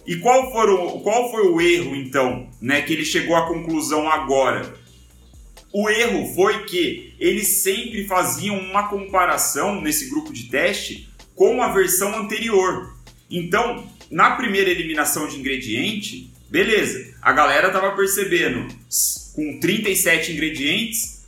E 0.07 0.17
qual, 0.17 0.51
foram, 0.51 1.01
qual 1.01 1.31
foi 1.31 1.47
o 1.47 1.61
erro, 1.61 1.95
então, 1.95 2.49
né, 2.61 2.83
que 2.83 2.93
ele 2.93 3.05
chegou 3.05 3.37
à 3.37 3.47
conclusão 3.47 4.09
agora? 4.09 4.75
O 5.73 5.89
erro 5.89 6.35
foi 6.35 6.65
que 6.65 7.15
eles 7.19 7.63
sempre 7.63 8.07
faziam 8.07 8.59
uma 8.59 8.89
comparação 8.89 9.81
nesse 9.81 10.11
grupo 10.11 10.33
de 10.33 10.45
teste 10.45 11.09
com 11.35 11.63
a 11.63 11.73
versão 11.73 12.15
anterior. 12.15 12.95
Então, 13.31 13.89
na 14.11 14.33
primeira 14.33 14.71
eliminação 14.71 15.27
de 15.27 15.39
ingrediente, 15.39 16.31
beleza, 16.51 17.15
a 17.23 17.33
galera 17.33 17.69
estava 17.69 17.97
percebendo 17.97 18.69
com 19.35 19.59
37 19.59 20.33
ingredientes, 20.33 21.23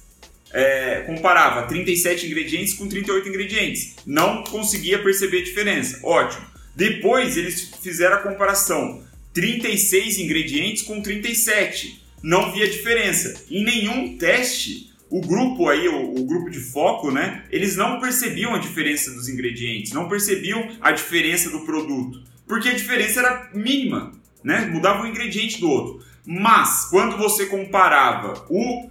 é, 0.53 1.01
comparava 1.07 1.67
37 1.67 2.27
ingredientes 2.27 2.75
com 2.75 2.87
38 2.87 3.29
ingredientes. 3.29 3.95
Não 4.05 4.45
conseguia 4.45 4.99
perceber 4.99 5.39
a 5.39 5.45
diferença. 5.45 6.01
Ótimo. 6.03 6.54
Depois 6.75 7.37
eles 7.37 7.71
fizeram 7.83 8.17
a 8.17 8.23
comparação 8.23 9.03
36 9.33 10.19
ingredientes 10.19 10.83
com 10.83 11.01
37. 11.01 12.03
Não 12.23 12.53
via 12.53 12.69
diferença. 12.69 13.45
Em 13.51 13.63
nenhum 13.65 14.17
teste, 14.17 14.93
o 15.11 15.21
grupo 15.21 15.69
aí, 15.69 15.87
o, 15.89 16.15
o, 16.15 16.25
grupo 16.25 16.51
de 16.51 16.59
foco, 16.59 17.11
né? 17.11 17.45
Eles 17.51 17.77
não 17.77 18.01
percebiam 18.01 18.55
a 18.55 18.59
diferença 18.59 19.13
dos 19.13 19.29
ingredientes, 19.29 19.93
não 19.93 20.09
percebiam 20.09 20.69
a 20.81 20.91
diferença 20.91 21.51
do 21.51 21.61
produto, 21.61 22.23
porque 22.49 22.69
a 22.69 22.75
diferença 22.75 23.21
era 23.21 23.51
mínima, 23.53 24.13
né? 24.43 24.67
Mudava 24.67 25.03
um 25.03 25.07
ingrediente 25.07 25.61
do 25.61 25.69
outro. 25.69 26.05
Mas 26.27 26.87
quando 26.87 27.19
você 27.19 27.47
comparava 27.47 28.47
o 28.49 28.91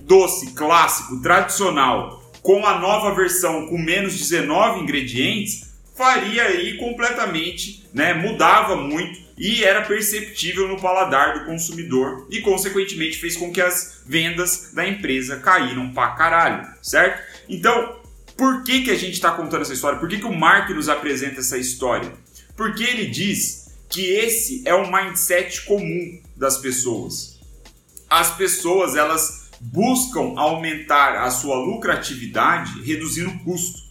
doce 0.00 0.54
clássico 0.54 1.20
tradicional 1.20 2.32
com 2.42 2.64
a 2.64 2.78
nova 2.78 3.14
versão 3.14 3.66
com 3.66 3.76
menos 3.76 4.16
19 4.16 4.80
ingredientes, 4.80 5.67
faria 5.98 6.44
aí 6.44 6.76
completamente, 6.76 7.84
né, 7.92 8.14
mudava 8.14 8.76
muito 8.76 9.20
e 9.36 9.64
era 9.64 9.82
perceptível 9.82 10.68
no 10.68 10.80
paladar 10.80 11.38
do 11.38 11.44
consumidor 11.44 12.28
e 12.30 12.40
consequentemente 12.40 13.18
fez 13.18 13.36
com 13.36 13.52
que 13.52 13.60
as 13.60 14.02
vendas 14.06 14.70
da 14.72 14.86
empresa 14.86 15.38
caíram 15.38 15.92
pra 15.92 16.12
caralho, 16.12 16.68
certo? 16.80 17.20
Então, 17.48 18.00
por 18.36 18.62
que, 18.62 18.82
que 18.82 18.90
a 18.92 18.96
gente 18.96 19.14
está 19.14 19.32
contando 19.32 19.62
essa 19.62 19.72
história? 19.72 19.98
Por 19.98 20.08
que, 20.08 20.18
que 20.18 20.26
o 20.26 20.34
Mark 20.34 20.70
nos 20.70 20.88
apresenta 20.88 21.40
essa 21.40 21.58
história? 21.58 22.12
Porque 22.56 22.84
ele 22.84 23.06
diz 23.06 23.76
que 23.88 24.02
esse 24.06 24.62
é 24.64 24.74
o 24.74 24.90
mindset 24.90 25.62
comum 25.62 26.20
das 26.36 26.58
pessoas. 26.58 27.40
As 28.08 28.36
pessoas 28.36 28.94
elas 28.94 29.50
buscam 29.60 30.34
aumentar 30.36 31.24
a 31.24 31.30
sua 31.30 31.56
lucratividade 31.56 32.80
reduzindo 32.82 33.30
o 33.30 33.38
custo. 33.40 33.82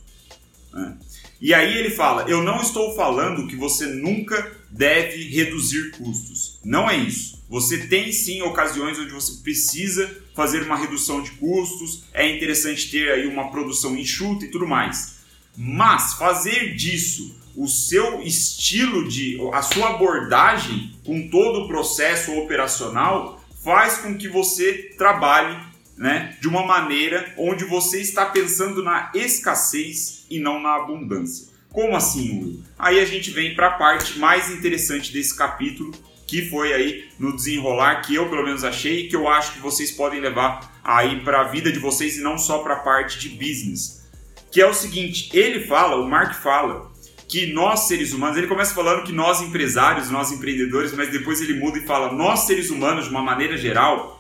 Né? 0.74 0.98
E 1.40 1.54
aí 1.54 1.78
ele 1.78 1.90
fala: 1.90 2.26
Eu 2.28 2.44
não 2.44 2.62
estou 2.62 2.96
falando 2.96 3.48
que 3.48 3.56
você 3.56 3.86
nunca 3.86 4.52
deve 4.70 5.24
reduzir 5.30 5.92
custos. 5.92 6.60
Não 6.64 6.90
é 6.90 6.98
isso. 6.98 7.38
Você 7.50 7.88
tem 7.88 8.12
sim 8.12 8.42
ocasiões 8.42 9.00
onde 9.00 9.12
você 9.12 9.42
precisa 9.42 10.22
fazer 10.36 10.64
uma 10.64 10.78
redução 10.78 11.22
de 11.22 11.32
custos, 11.32 12.04
é 12.14 12.30
interessante 12.30 12.92
ter 12.92 13.10
aí 13.12 13.26
uma 13.26 13.50
produção 13.50 13.98
enxuta 13.98 14.46
e 14.46 14.52
tudo 14.52 14.68
mais. 14.68 15.18
Mas 15.56 16.14
fazer 16.14 16.76
disso 16.76 17.36
o 17.56 17.68
seu 17.68 18.22
estilo 18.22 19.08
de 19.08 19.40
a 19.52 19.64
sua 19.64 19.96
abordagem 19.96 20.94
com 21.04 21.28
todo 21.28 21.62
o 21.62 21.68
processo 21.68 22.32
operacional 22.34 23.44
faz 23.64 23.98
com 23.98 24.16
que 24.16 24.28
você 24.28 24.94
trabalhe 24.96 25.58
né, 25.98 26.38
de 26.40 26.48
uma 26.48 26.66
maneira 26.66 27.34
onde 27.38 27.66
você 27.66 28.00
está 28.00 28.26
pensando 28.26 28.84
na 28.84 29.12
escassez 29.16 30.26
e 30.30 30.40
não 30.40 30.62
na 30.62 30.76
abundância. 30.76 31.48
Como 31.72 31.96
assim, 31.96 32.40
Will? 32.40 32.64
Aí 32.78 33.00
a 33.00 33.06
gente 33.06 33.32
vem 33.32 33.56
para 33.56 33.68
a 33.68 33.78
parte 33.78 34.18
mais 34.20 34.52
interessante 34.52 35.12
desse 35.12 35.36
capítulo, 35.36 35.92
que 36.26 36.50
foi 36.50 36.74
aí 36.74 37.10
no 37.18 37.36
desenrolar 37.36 38.02
que 38.02 38.16
eu 38.16 38.30
pelo 38.30 38.44
menos 38.44 38.64
achei 38.64 39.08
que 39.08 39.16
eu 39.16 39.28
acho 39.28 39.54
que 39.54 39.60
vocês 39.60 39.92
podem 39.92 40.20
levar 40.20 40.80
aí 40.84 41.22
para 41.22 41.42
a 41.42 41.44
vida 41.46 41.72
de 41.72 41.80
vocês 41.80 42.18
e 42.18 42.22
não 42.22 42.38
só 42.38 42.60
para 42.60 42.76
a 42.76 42.80
parte 42.80 43.20
de 43.20 43.30
business. 43.30 44.08
Que 44.52 44.62
é 44.62 44.68
o 44.68 44.74
seguinte, 44.74 45.30
ele 45.34 45.66
fala, 45.66 45.98
o 45.98 46.08
Mark 46.08 46.34
fala 46.36 46.92
que 47.28 47.48
nós 47.54 47.82
seres 47.82 48.14
humanos, 48.14 48.38
ele 48.38 48.48
começa 48.48 48.74
falando 48.74 49.04
que 49.04 49.12
nós 49.12 49.42
empresários, 49.42 50.10
nós 50.10 50.32
empreendedores, 50.32 50.94
mas 50.94 51.12
depois 51.12 51.42
ele 51.42 51.60
muda 51.60 51.78
e 51.78 51.86
fala 51.86 52.14
nós 52.14 52.42
seres 52.42 52.70
humanos 52.70 53.06
de 53.06 53.12
uma 53.12 53.22
maneira 53.22 53.58
geral, 53.58 54.17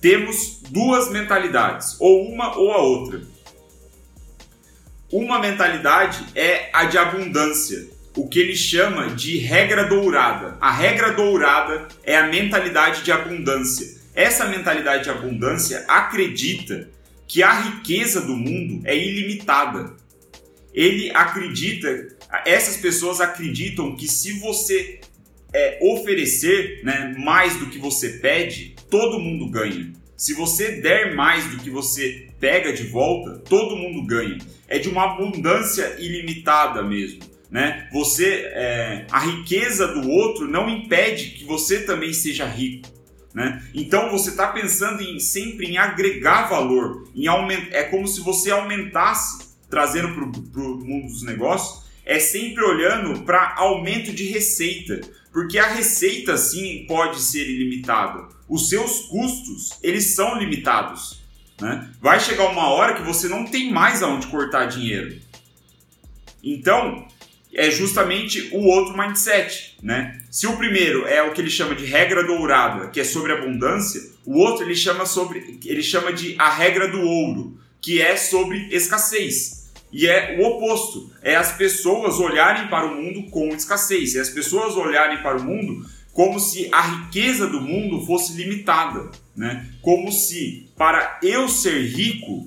temos 0.00 0.60
duas 0.70 1.10
mentalidades, 1.10 1.96
ou 2.00 2.26
uma 2.28 2.56
ou 2.56 2.72
a 2.72 2.78
outra. 2.78 3.22
Uma 5.12 5.40
mentalidade 5.40 6.24
é 6.34 6.70
a 6.72 6.84
de 6.84 6.96
abundância, 6.96 7.88
o 8.16 8.28
que 8.28 8.38
ele 8.38 8.56
chama 8.56 9.10
de 9.10 9.38
regra 9.38 9.84
dourada. 9.84 10.56
A 10.60 10.70
regra 10.70 11.12
dourada 11.12 11.88
é 12.04 12.16
a 12.16 12.26
mentalidade 12.26 13.02
de 13.02 13.12
abundância. 13.12 13.98
Essa 14.14 14.46
mentalidade 14.46 15.04
de 15.04 15.10
abundância 15.10 15.84
acredita 15.88 16.88
que 17.26 17.42
a 17.42 17.52
riqueza 17.52 18.20
do 18.20 18.36
mundo 18.36 18.82
é 18.84 18.96
ilimitada. 18.96 19.94
Ele 20.72 21.10
acredita, 21.14 22.08
essas 22.44 22.76
pessoas 22.76 23.20
acreditam 23.20 23.94
que 23.96 24.08
se 24.08 24.38
você 24.38 25.00
é, 25.52 25.78
oferecer 25.82 26.80
né, 26.84 27.14
mais 27.18 27.56
do 27.56 27.66
que 27.66 27.78
você 27.78 28.10
pede, 28.10 28.69
todo 28.90 29.20
mundo 29.20 29.48
ganha. 29.48 29.92
Se 30.16 30.34
você 30.34 30.80
der 30.80 31.14
mais 31.14 31.46
do 31.46 31.58
que 31.58 31.70
você 31.70 32.28
pega 32.38 32.72
de 32.72 32.82
volta, 32.84 33.38
todo 33.48 33.76
mundo 33.76 34.04
ganha. 34.04 34.38
É 34.68 34.78
de 34.78 34.88
uma 34.88 35.14
abundância 35.14 35.96
ilimitada 35.98 36.82
mesmo. 36.82 37.20
Né? 37.50 37.88
Você, 37.92 38.50
é, 38.52 39.06
a 39.10 39.18
riqueza 39.20 39.88
do 39.88 40.08
outro 40.08 40.46
não 40.46 40.68
impede 40.68 41.30
que 41.30 41.44
você 41.44 41.80
também 41.80 42.12
seja 42.12 42.44
rico. 42.44 42.88
Né? 43.34 43.62
Então 43.74 44.10
você 44.10 44.30
está 44.30 44.48
pensando 44.48 45.02
em, 45.02 45.18
sempre 45.18 45.66
em 45.66 45.78
agregar 45.78 46.48
valor, 46.48 47.08
em 47.14 47.26
aumentar, 47.26 47.76
é 47.76 47.84
como 47.84 48.06
se 48.06 48.20
você 48.20 48.50
aumentasse, 48.50 49.56
trazendo 49.68 50.08
para 50.52 50.62
o 50.62 50.84
mundo 50.84 51.06
dos 51.06 51.22
negócios, 51.22 51.88
é 52.04 52.18
sempre 52.18 52.64
olhando 52.64 53.22
para 53.22 53.54
aumento 53.56 54.12
de 54.12 54.24
receita, 54.24 55.00
porque 55.32 55.58
a 55.58 55.68
receita 55.68 56.36
sim 56.36 56.84
pode 56.88 57.20
ser 57.20 57.48
ilimitada, 57.48 58.28
os 58.50 58.68
seus 58.68 59.02
custos 59.02 59.78
eles 59.82 60.14
são 60.14 60.36
limitados. 60.36 61.20
Né? 61.60 61.88
Vai 62.00 62.18
chegar 62.18 62.50
uma 62.50 62.68
hora 62.68 62.94
que 62.94 63.02
você 63.02 63.28
não 63.28 63.46
tem 63.46 63.70
mais 63.70 64.02
aonde 64.02 64.26
cortar 64.26 64.66
dinheiro. 64.66 65.16
Então, 66.42 67.06
é 67.54 67.70
justamente 67.70 68.50
o 68.52 68.64
outro 68.66 68.96
mindset, 68.96 69.76
né? 69.82 70.20
Se 70.30 70.46
o 70.46 70.56
primeiro 70.56 71.06
é 71.06 71.22
o 71.22 71.32
que 71.32 71.40
ele 71.40 71.50
chama 71.50 71.74
de 71.74 71.84
regra 71.84 72.24
dourada, 72.24 72.88
que 72.88 73.00
é 73.00 73.04
sobre 73.04 73.32
abundância, 73.32 74.00
o 74.24 74.38
outro 74.38 74.64
ele 74.64 74.74
chama 74.74 75.04
sobre 75.04 75.58
ele 75.64 75.82
chama 75.82 76.12
de 76.12 76.34
a 76.38 76.48
regra 76.48 76.88
do 76.88 77.00
ouro, 77.00 77.58
que 77.80 78.00
é 78.00 78.16
sobre 78.16 78.68
escassez. 78.70 79.70
E 79.92 80.06
é 80.06 80.38
o 80.38 80.46
oposto, 80.46 81.12
é 81.20 81.34
as 81.34 81.56
pessoas 81.56 82.20
olharem 82.20 82.68
para 82.68 82.86
o 82.86 82.94
mundo 82.94 83.28
com 83.30 83.48
escassez, 83.48 84.14
é 84.14 84.20
as 84.20 84.30
pessoas 84.30 84.76
olharem 84.76 85.20
para 85.20 85.36
o 85.36 85.42
mundo 85.42 85.84
como 86.20 86.38
se 86.38 86.68
a 86.70 86.82
riqueza 86.82 87.46
do 87.46 87.62
mundo 87.62 88.04
fosse 88.04 88.34
limitada, 88.34 89.10
né? 89.34 89.66
Como 89.80 90.12
se 90.12 90.70
para 90.76 91.18
eu 91.22 91.48
ser 91.48 91.80
rico, 91.86 92.46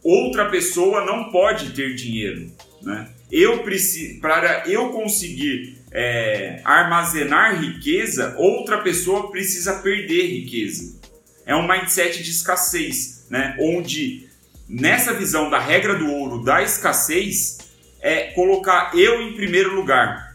outra 0.00 0.48
pessoa 0.48 1.04
não 1.04 1.28
pode 1.32 1.70
ter 1.70 1.96
dinheiro, 1.96 2.52
né? 2.80 3.08
eu 3.28 3.64
preciso, 3.64 4.20
para 4.20 4.62
eu 4.68 4.90
conseguir 4.90 5.76
é, 5.90 6.60
armazenar 6.64 7.60
riqueza, 7.60 8.36
outra 8.38 8.78
pessoa 8.78 9.28
precisa 9.28 9.80
perder 9.80 10.28
riqueza. 10.28 10.96
É 11.44 11.56
um 11.56 11.66
mindset 11.66 12.22
de 12.22 12.30
escassez, 12.30 13.26
né? 13.28 13.56
Onde 13.58 14.28
nessa 14.68 15.12
visão 15.12 15.50
da 15.50 15.58
regra 15.58 15.96
do 15.96 16.08
ouro 16.12 16.44
da 16.44 16.62
escassez 16.62 17.58
é 18.00 18.30
colocar 18.34 18.92
eu 18.96 19.20
em 19.20 19.34
primeiro 19.34 19.74
lugar. 19.74 20.29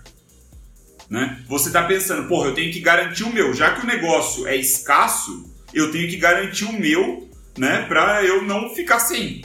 Né? 1.09 1.43
Você 1.47 1.67
está 1.67 1.83
pensando, 1.83 2.27
porra, 2.27 2.49
eu 2.49 2.53
tenho 2.53 2.71
que 2.73 2.79
garantir 2.79 3.23
o 3.23 3.33
meu, 3.33 3.53
já 3.53 3.75
que 3.75 3.83
o 3.83 3.87
negócio 3.87 4.47
é 4.47 4.55
escasso, 4.55 5.49
eu 5.73 5.91
tenho 5.91 6.09
que 6.09 6.17
garantir 6.17 6.65
o 6.65 6.73
meu, 6.73 7.29
né, 7.57 7.85
para 7.87 8.23
eu 8.23 8.41
não 8.41 8.73
ficar 8.73 8.99
sem. 8.99 9.43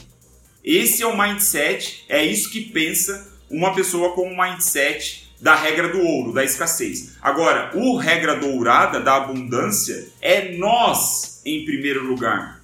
Esse 0.64 1.02
é 1.02 1.07
o 1.07 1.19
mindset, 1.19 2.05
é 2.09 2.25
isso 2.25 2.50
que 2.50 2.61
pensa 2.61 3.31
uma 3.50 3.75
pessoa 3.75 4.14
com 4.14 4.29
um 4.29 4.40
mindset 4.40 5.31
da 5.40 5.55
regra 5.55 5.88
do 5.88 6.00
ouro, 6.00 6.33
da 6.33 6.45
escassez. 6.45 7.17
Agora, 7.21 7.73
o 7.75 7.97
regra 7.97 8.37
dourada 8.37 9.00
da 9.00 9.17
abundância 9.17 10.09
é 10.21 10.57
nós 10.57 11.40
em 11.45 11.64
primeiro 11.64 12.05
lugar. 12.05 12.61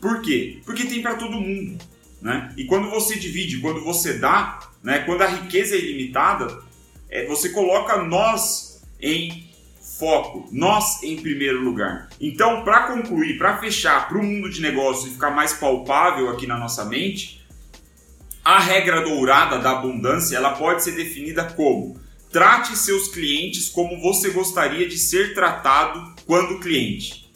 Por 0.00 0.22
quê? 0.22 0.60
Porque 0.64 0.84
tem 0.84 1.02
para 1.02 1.16
todo 1.16 1.40
mundo. 1.40 1.78
Né? 2.20 2.52
E 2.56 2.64
quando 2.64 2.88
você 2.88 3.16
divide, 3.16 3.58
quando 3.58 3.84
você 3.84 4.14
dá, 4.14 4.58
né? 4.82 5.00
quando 5.00 5.22
a 5.22 5.26
riqueza 5.26 5.74
é 5.74 5.78
ilimitada, 5.78 6.62
é, 7.08 7.26
você 7.26 7.50
coloca 7.50 8.02
nós 8.02 8.82
em 9.00 9.48
foco, 9.98 10.48
nós 10.52 11.02
em 11.02 11.16
primeiro 11.16 11.60
lugar. 11.60 12.08
Então, 12.20 12.62
para 12.62 12.88
concluir, 12.88 13.36
para 13.36 13.58
fechar, 13.58 14.08
para 14.08 14.18
o 14.18 14.22
mundo 14.22 14.48
de 14.48 14.60
negócios 14.60 15.12
ficar 15.12 15.30
mais 15.30 15.52
palpável 15.54 16.30
aqui 16.30 16.46
na 16.46 16.56
nossa 16.56 16.84
mente, 16.84 17.44
a 18.44 18.60
regra 18.60 19.00
dourada 19.00 19.58
da 19.58 19.72
abundância 19.72 20.36
ela 20.36 20.52
pode 20.52 20.84
ser 20.84 20.92
definida 20.92 21.44
como 21.44 22.00
trate 22.30 22.76
seus 22.76 23.08
clientes 23.08 23.68
como 23.68 24.00
você 24.00 24.30
gostaria 24.30 24.88
de 24.88 24.98
ser 24.98 25.34
tratado 25.34 26.14
quando 26.26 26.60
cliente. 26.60 27.30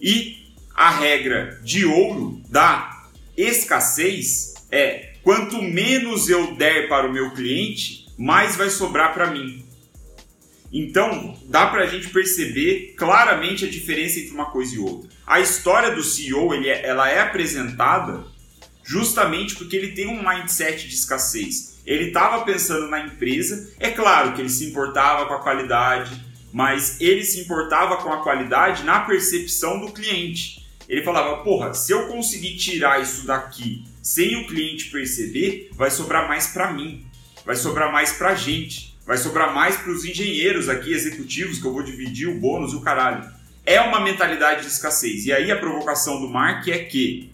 E 0.00 0.54
a 0.74 0.90
regra 0.90 1.60
de 1.62 1.84
ouro 1.84 2.40
da 2.48 3.06
escassez 3.36 4.54
é 4.70 5.14
quanto 5.22 5.62
menos 5.62 6.28
eu 6.28 6.54
der 6.54 6.88
para 6.88 7.08
o 7.08 7.12
meu 7.12 7.32
cliente, 7.32 7.99
mais 8.20 8.54
vai 8.54 8.68
sobrar 8.68 9.14
para 9.14 9.30
mim. 9.30 9.64
Então, 10.70 11.38
dá 11.46 11.68
para 11.68 11.84
a 11.84 11.86
gente 11.86 12.10
perceber 12.10 12.94
claramente 12.94 13.64
a 13.64 13.68
diferença 13.68 14.20
entre 14.20 14.34
uma 14.34 14.50
coisa 14.50 14.74
e 14.74 14.78
outra. 14.78 15.08
A 15.26 15.40
história 15.40 15.94
do 15.94 16.04
CEO 16.04 16.52
ele 16.52 16.68
é, 16.68 16.86
ela 16.86 17.08
é 17.08 17.20
apresentada 17.20 18.22
justamente 18.84 19.56
porque 19.56 19.74
ele 19.74 19.92
tem 19.92 20.06
um 20.06 20.22
mindset 20.22 20.86
de 20.86 20.94
escassez. 20.94 21.80
Ele 21.86 22.08
estava 22.08 22.44
pensando 22.44 22.88
na 22.88 23.00
empresa, 23.00 23.72
é 23.80 23.90
claro 23.90 24.34
que 24.34 24.42
ele 24.42 24.50
se 24.50 24.66
importava 24.66 25.24
com 25.24 25.32
a 25.32 25.42
qualidade, 25.42 26.22
mas 26.52 27.00
ele 27.00 27.24
se 27.24 27.40
importava 27.40 27.96
com 27.96 28.12
a 28.12 28.22
qualidade 28.22 28.84
na 28.84 29.00
percepção 29.00 29.80
do 29.80 29.92
cliente. 29.92 30.66
Ele 30.86 31.02
falava: 31.02 31.42
porra, 31.42 31.72
se 31.72 31.90
eu 31.90 32.06
conseguir 32.06 32.58
tirar 32.58 33.00
isso 33.00 33.26
daqui 33.26 33.84
sem 34.02 34.36
o 34.36 34.46
cliente 34.46 34.90
perceber, 34.90 35.70
vai 35.72 35.90
sobrar 35.90 36.28
mais 36.28 36.48
para 36.48 36.70
mim, 36.70 37.06
vai 37.44 37.56
sobrar 37.56 37.92
mais 37.92 38.12
para 38.12 38.30
a 38.30 38.34
gente, 38.34 38.98
vai 39.06 39.16
sobrar 39.16 39.54
mais 39.54 39.76
para 39.76 39.90
os 39.90 40.04
engenheiros 40.04 40.68
aqui, 40.68 40.92
executivos, 40.92 41.58
que 41.58 41.66
eu 41.66 41.72
vou 41.72 41.82
dividir 41.82 42.28
o 42.28 42.38
bônus 42.38 42.72
e 42.72 42.76
o 42.76 42.80
caralho. 42.80 43.28
É 43.64 43.80
uma 43.80 44.00
mentalidade 44.00 44.62
de 44.62 44.68
escassez. 44.68 45.26
E 45.26 45.32
aí 45.32 45.50
a 45.50 45.56
provocação 45.56 46.20
do 46.20 46.28
Mark 46.28 46.66
é 46.68 46.78
que 46.78 47.30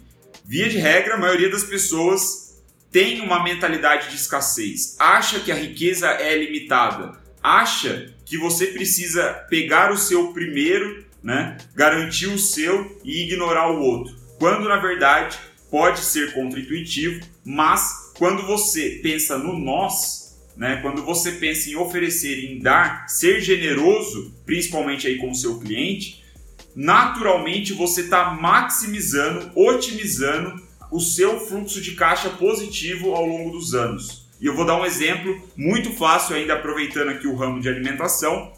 Via 0.49 0.69
de 0.69 0.79
regra, 0.79 1.15
a 1.15 1.19
maioria 1.19 1.51
das 1.51 1.65
pessoas 1.65 2.63
tem 2.93 3.21
uma 3.21 3.43
mentalidade 3.43 4.11
de 4.11 4.15
escassez, 4.15 4.95
acha 4.97 5.41
que 5.41 5.51
a 5.51 5.57
riqueza 5.57 6.07
é 6.07 6.39
limitada, 6.39 7.19
acha 7.43 8.15
que 8.25 8.39
você 8.39 8.69
precisa 8.69 9.25
pegar 9.51 9.91
o 9.91 9.99
seu 9.99 10.33
primeiro, 10.33 11.05
né, 11.21 11.57
garantir 11.75 12.29
o 12.29 12.39
seu 12.39 13.01
e 13.05 13.25
ignorar 13.25 13.73
o 13.73 13.81
outro. 13.81 14.15
Quando 14.39 14.69
na 14.69 14.77
verdade 14.77 15.37
pode 15.69 15.99
ser 15.99 16.33
contraintuitivo, 16.33 17.27
mas 17.45 18.06
quando 18.19 18.47
você 18.47 19.01
pensa 19.03 19.39
no 19.39 19.59
nós, 19.59 20.37
né, 20.57 20.79
quando 20.81 21.05
você 21.05 21.33
pensa 21.33 21.69
em 21.69 21.77
oferecer, 21.77 22.51
em 22.51 22.59
dar, 22.59 23.09
ser 23.09 23.41
generoso, 23.41 24.35
principalmente 24.45 25.07
aí 25.07 25.19
com 25.19 25.31
o 25.31 25.35
seu 25.35 25.59
cliente, 25.59 26.25
naturalmente 26.75 27.73
você 27.73 28.03
está 28.03 28.31
maximizando, 28.31 29.51
otimizando 29.55 30.65
o 30.91 31.01
seu 31.01 31.41
fluxo 31.41 31.81
de 31.81 31.93
caixa 31.93 32.31
positivo 32.31 33.15
ao 33.15 33.27
longo 33.27 33.51
dos 33.51 33.75
anos. 33.75 34.27
E 34.41 34.47
eu 34.47 34.55
vou 34.55 34.65
dar 34.65 34.81
um 34.81 34.85
exemplo 34.85 35.43
muito 35.57 35.93
fácil 35.93 36.37
ainda 36.37 36.55
aproveitando 36.55 37.09
aqui 37.09 37.27
o 37.27 37.35
ramo 37.35 37.61
de 37.61 37.69
alimentação, 37.69 38.53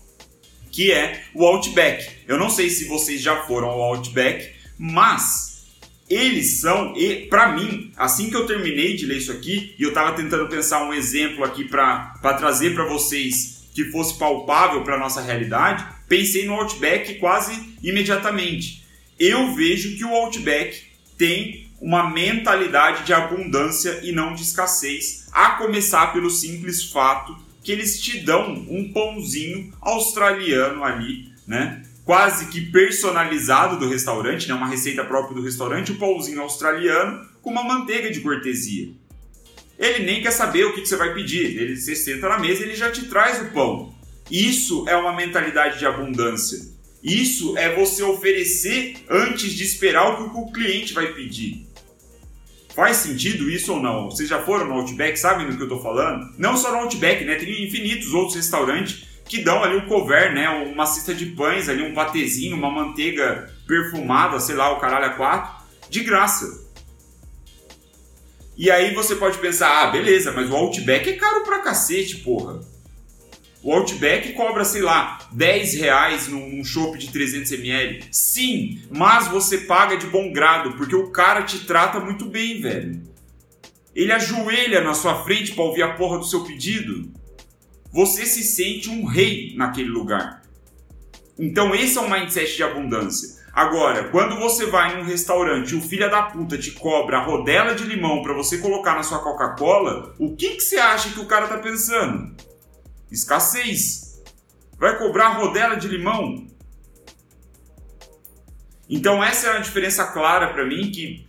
que 0.71 0.93
é 0.93 1.23
o 1.35 1.45
Outback. 1.45 2.09
Eu 2.27 2.37
não 2.37 2.51
sei 2.51 2.69
se 2.69 2.87
vocês 2.87 3.21
já 3.21 3.43
foram 3.43 3.69
ao 3.69 3.83
Outback, 3.83 4.53
mas 4.77 5.48
eles 6.09 6.61
são, 6.61 6.97
e 6.97 7.27
para 7.27 7.53
mim, 7.53 7.93
assim 7.97 8.31
que 8.31 8.37
eu 8.37 8.47
terminei 8.47 8.97
de 8.97 9.07
ler 9.07 9.19
isso 9.19 9.33
aqui, 9.33 9.75
e 9.79 9.83
eu 9.83 9.91
estava 9.91 10.17
tentando 10.17 10.49
pensar 10.49 10.85
um 10.85 10.95
exemplo 10.95 11.45
aqui 11.45 11.65
para 11.65 12.15
trazer 12.39 12.75
para 12.75 12.85
vocês 12.85 13.69
que 13.75 13.85
fosse 13.87 14.19
palpável 14.19 14.83
para 14.83 14.99
nossa 14.99 15.21
realidade, 15.21 15.87
pensei 16.09 16.47
no 16.47 16.55
Outback 16.55 17.15
quase 17.17 17.77
imediatamente. 17.83 18.85
Eu 19.19 19.55
vejo 19.55 19.97
que 19.97 20.05
o 20.05 20.15
Outback 20.15 20.83
tem 21.17 21.69
uma 21.81 22.11
mentalidade 22.11 23.05
de 23.05 23.13
abundância 23.13 24.01
e 24.03 24.11
não 24.11 24.35
de 24.35 24.43
escassez, 24.43 25.27
a 25.33 25.51
começar 25.51 26.13
pelo 26.13 26.31
simples 26.31 26.91
fato 26.91 27.37
que 27.63 27.71
eles 27.71 28.01
te 28.01 28.21
dão 28.21 28.53
um 28.69 28.93
pãozinho 28.93 29.73
australiano 29.81 30.83
ali, 30.83 31.33
né? 31.47 31.83
Quase 32.09 32.47
que 32.47 32.63
personalizado 32.63 33.79
do 33.79 33.87
restaurante, 33.87 34.49
né? 34.49 34.55
Uma 34.55 34.67
receita 34.67 35.05
própria 35.05 35.35
do 35.35 35.43
restaurante, 35.43 35.93
um 35.93 35.97
pãozinho 35.97 36.41
australiano 36.41 37.29
com 37.43 37.51
uma 37.51 37.63
manteiga 37.63 38.11
de 38.11 38.23
cortesia. 38.23 38.89
Ele 39.79 40.07
nem 40.07 40.23
quer 40.23 40.31
saber 40.31 40.65
o 40.65 40.73
que, 40.73 40.87
você 40.87 40.97
vai 40.97 41.13
pedir. 41.13 41.61
Ele 41.61 41.77
você 41.77 41.95
senta 41.95 42.27
na 42.27 42.39
mesa 42.39 42.63
e 42.63 42.65
ele 42.65 42.77
já 42.77 42.91
te 42.91 43.05
traz 43.11 43.43
o 43.43 43.53
pão. 43.53 43.95
Isso 44.31 44.89
é 44.89 44.97
uma 44.97 45.15
mentalidade 45.15 45.79
de 45.79 45.85
abundância. 45.85 46.59
Isso 47.03 47.59
é 47.59 47.77
você 47.77 48.03
oferecer 48.03 48.97
antes 49.11 49.53
de 49.53 49.65
esperar 49.65 50.09
o 50.09 50.31
que 50.31 50.39
o 50.39 50.51
cliente 50.51 50.95
vai 50.95 51.13
pedir. 51.13 51.69
Faz 52.75 52.97
sentido 52.97 53.51
isso 53.51 53.75
ou 53.75 53.83
não? 53.83 54.11
Vocês 54.11 54.31
já 54.31 54.41
foram 54.41 54.67
no 54.67 54.75
Outback, 54.77 55.19
sabem 55.19 55.47
do 55.47 55.57
que 55.57 55.63
eu 55.63 55.67
estou 55.67 55.83
falando? 55.83 56.33
Não 56.39 56.57
só 56.57 56.73
no 56.73 56.79
Outback, 56.79 57.23
né? 57.27 57.35
Tem 57.35 57.67
infinitos 57.67 58.15
outros 58.15 58.37
restaurantes 58.37 59.08
que 59.29 59.43
dão 59.43 59.63
ali 59.63 59.77
um 59.77 59.87
cover, 59.87 60.33
né? 60.33 60.49
Uma 60.49 60.87
cesta 60.87 61.15
de 61.15 61.27
pães 61.27 61.69
ali, 61.69 61.83
um 61.83 61.95
patezinho, 61.95 62.57
uma 62.57 62.71
manteiga 62.71 63.53
perfumada, 63.67 64.41
sei 64.41 64.57
lá, 64.57 64.73
o 64.73 64.81
caralho 64.81 65.07
a 65.07 65.11
quatro, 65.11 65.65
de 65.91 66.01
graça. 66.01 66.67
E 68.57 68.71
aí 68.71 68.93
você 68.95 69.15
pode 69.15 69.39
pensar, 69.39 69.83
ah, 69.83 69.91
beleza, 69.91 70.33
mas 70.33 70.51
o 70.51 70.57
Outback 70.57 71.11
é 71.11 71.13
caro 71.13 71.45
pra 71.45 71.61
cacete, 71.61 72.17
porra. 72.17 72.61
O 73.63 73.73
Outback 73.73 74.33
cobra, 74.33 74.65
sei 74.65 74.83
lá, 74.83 75.19
10 75.31 75.75
reais 75.75 76.29
num, 76.29 76.49
num 76.49 76.65
chopp 76.65 76.97
de 76.97 77.09
300ml. 77.09 78.07
Sim, 78.11 78.83
mas 78.91 79.29
você 79.29 79.59
paga 79.59 79.97
de 79.97 80.07
bom 80.07 80.33
grado, 80.33 80.73
porque 80.73 80.97
o 80.97 81.11
cara 81.11 81.43
te 81.43 81.67
trata 81.67 82.01
muito 82.01 82.25
bem, 82.25 82.61
velho. 82.61 83.03
Ele 83.95 84.13
ajoelha 84.13 84.81
na 84.81 84.95
sua 84.95 85.23
frente 85.23 85.53
para 85.53 85.65
ouvir 85.65 85.83
a 85.83 85.95
porra 85.95 86.19
do 86.19 86.25
seu 86.25 86.45
pedido. 86.45 87.13
Você 87.99 88.25
se 88.27 88.45
sente 88.45 88.89
um 88.89 89.05
rei 89.05 89.57
naquele 89.57 89.89
lugar. 89.89 90.41
Então 91.37 91.75
esse 91.75 91.99
é 91.99 92.01
um 92.01 92.09
mindset 92.09 92.55
de 92.55 92.63
abundância. 92.63 93.45
Agora, 93.53 94.09
quando 94.11 94.39
você 94.39 94.67
vai 94.67 94.97
num 94.97 95.03
restaurante 95.03 95.73
e 95.73 95.75
o 95.75 95.81
filho 95.81 96.09
da 96.09 96.23
puta 96.23 96.57
te 96.57 96.71
cobra 96.71 97.19
a 97.19 97.25
rodela 97.25 97.75
de 97.75 97.83
limão 97.83 98.23
para 98.23 98.35
você 98.35 98.59
colocar 98.59 98.95
na 98.95 99.03
sua 99.03 99.19
Coca-Cola, 99.19 100.15
o 100.17 100.37
que, 100.37 100.51
que 100.51 100.61
você 100.61 100.77
acha 100.77 101.11
que 101.11 101.19
o 101.19 101.27
cara 101.27 101.49
tá 101.49 101.59
pensando? 101.59 102.37
Escassez. 103.11 104.23
Vai 104.79 104.97
cobrar 104.97 105.31
rodela 105.31 105.75
de 105.75 105.89
limão? 105.89 106.47
Então 108.89 109.25
essa 109.25 109.49
é 109.49 109.57
a 109.57 109.61
diferença 109.61 110.07
clara 110.13 110.53
para 110.53 110.65
mim 110.65 110.93
que 110.93 111.27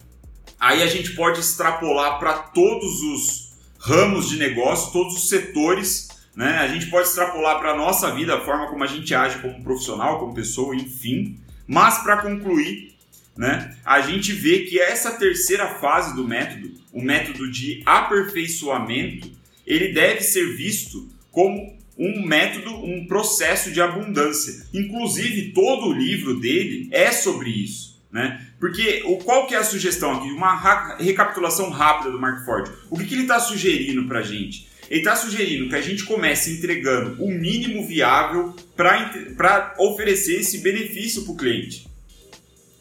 aí 0.60 0.84
a 0.84 0.88
gente 0.88 1.16
pode 1.16 1.40
extrapolar 1.40 2.20
para 2.20 2.34
todos 2.34 3.02
os 3.02 3.58
ramos 3.80 4.30
de 4.30 4.38
negócio, 4.38 4.94
todos 4.94 5.16
os 5.16 5.30
setores, 5.30 6.19
né? 6.36 6.60
A 6.60 6.68
gente 6.68 6.88
pode 6.88 7.08
extrapolar 7.08 7.60
para 7.60 7.72
a 7.72 7.78
nossa 7.78 8.14
vida, 8.14 8.36
a 8.36 8.42
forma 8.42 8.68
como 8.68 8.84
a 8.84 8.88
gente 8.88 9.14
age 9.14 9.40
como 9.40 9.64
profissional, 9.64 10.20
como 10.20 10.34
pessoa, 10.34 10.76
enfim. 10.76 11.40
Mas 11.68 12.00
para 12.00 12.18
concluir, 12.18 12.96
né, 13.36 13.76
a 13.86 14.02
gente 14.02 14.34
vê 14.34 14.60
que 14.60 14.80
essa 14.80 15.12
terceira 15.12 15.68
fase 15.76 16.16
do 16.16 16.28
método, 16.28 16.72
o 16.92 17.02
método 17.02 17.50
de 17.50 17.82
aperfeiçoamento, 17.86 19.32
ele 19.66 19.94
deve 19.94 20.22
ser 20.22 20.56
visto 20.56 21.08
como 21.32 21.78
um 21.98 22.26
método, 22.26 22.74
um 22.74 23.06
processo 23.06 23.72
de 23.72 23.82
abundância. 23.82 24.66
Inclusive, 24.74 25.52
todo 25.52 25.88
o 25.88 25.94
livro 25.94 26.40
dele 26.40 26.88
é 26.92 27.12
sobre 27.12 27.50
isso. 27.50 28.00
Né? 28.12 28.48
Porque 28.60 29.04
o, 29.06 29.18
qual 29.18 29.46
que 29.46 29.54
é 29.54 29.58
a 29.58 29.64
sugestão 29.64 30.14
aqui? 30.14 30.32
Uma 30.32 30.96
recapitulação 30.98 31.70
rápida 31.70 32.10
do 32.10 32.20
Mark 32.20 32.44
Ford. 32.46 32.72
O 32.90 32.98
que, 32.98 33.06
que 33.06 33.14
ele 33.14 33.24
está 33.24 33.40
sugerindo 33.40 34.08
para 34.08 34.20
a 34.20 34.24
gente? 34.24 34.69
Ele 34.90 35.02
está 35.02 35.16
sugerindo 35.16 35.70
que 35.70 35.76
a 35.76 35.82
gente 35.82 36.04
comece 36.04 36.52
entregando 36.52 37.24
o 37.24 37.30
mínimo 37.30 37.86
viável 37.86 38.56
para 38.76 39.76
oferecer 39.78 40.40
esse 40.40 40.58
benefício 40.60 41.24
para 41.24 41.34
o 41.34 41.38
cliente. 41.38 41.88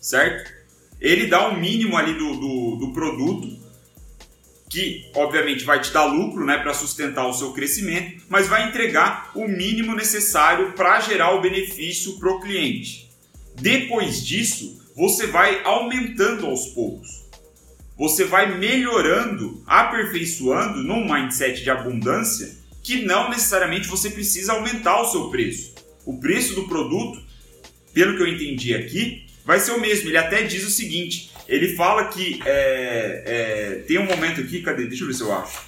Certo? 0.01 0.51
Ele 1.01 1.27
dá 1.27 1.49
um 1.49 1.61
mínimo 1.61 1.97
ali 1.97 2.15
do, 2.15 2.35
do, 2.35 2.77
do 2.77 2.93
produto 2.93 3.59
que 4.71 5.11
obviamente 5.15 5.65
vai 5.65 5.81
te 5.81 5.91
dar 5.91 6.05
lucro, 6.05 6.45
né, 6.45 6.59
para 6.59 6.75
sustentar 6.75 7.27
o 7.27 7.33
seu 7.33 7.53
crescimento, 7.53 8.23
mas 8.29 8.49
vai 8.49 8.69
entregar 8.69 9.31
o 9.35 9.49
mínimo 9.49 9.95
necessário 9.95 10.73
para 10.73 11.01
gerar 11.01 11.35
o 11.35 11.41
benefício 11.41 12.19
para 12.19 12.31
o 12.31 12.41
cliente. 12.41 13.11
Depois 13.55 14.25
disso, 14.25 14.79
você 14.95 15.27
vai 15.27 15.63
aumentando 15.65 16.47
aos 16.47 16.67
poucos. 16.69 17.28
Você 17.99 18.25
vai 18.25 18.57
melhorando, 18.57 19.63
aperfeiçoando 19.67 20.83
num 20.85 21.13
mindset 21.13 21.65
de 21.65 21.71
abundância 21.71 22.57
que 22.81 23.05
não 23.05 23.29
necessariamente 23.29 23.89
você 23.89 24.09
precisa 24.09 24.53
aumentar 24.53 25.03
o 25.03 25.11
seu 25.11 25.29
preço. 25.31 25.75
O 26.07 26.19
preço 26.19 26.55
do 26.55 26.69
produto, 26.69 27.21
pelo 27.93 28.17
que 28.17 28.23
eu 28.23 28.29
entendi 28.29 28.73
aqui, 28.73 29.27
vai 29.45 29.59
ser 29.59 29.73
o 29.73 29.81
mesmo. 29.81 30.09
Ele 30.09 30.17
até 30.17 30.43
diz 30.43 30.65
o 30.65 30.71
seguinte: 30.71 31.31
ele 31.49 31.75
fala 31.75 32.07
que 32.07 32.41
é, 32.47 33.23
é, 33.27 33.75
tem 33.87 33.99
um 33.99 34.07
momento 34.07 34.41
aqui, 34.41 34.63
cadê? 34.63 34.87
Deixa 34.87 35.03
eu 35.03 35.09
ver 35.09 35.15
se 35.15 35.23
eu 35.23 35.33
acho. 35.33 35.59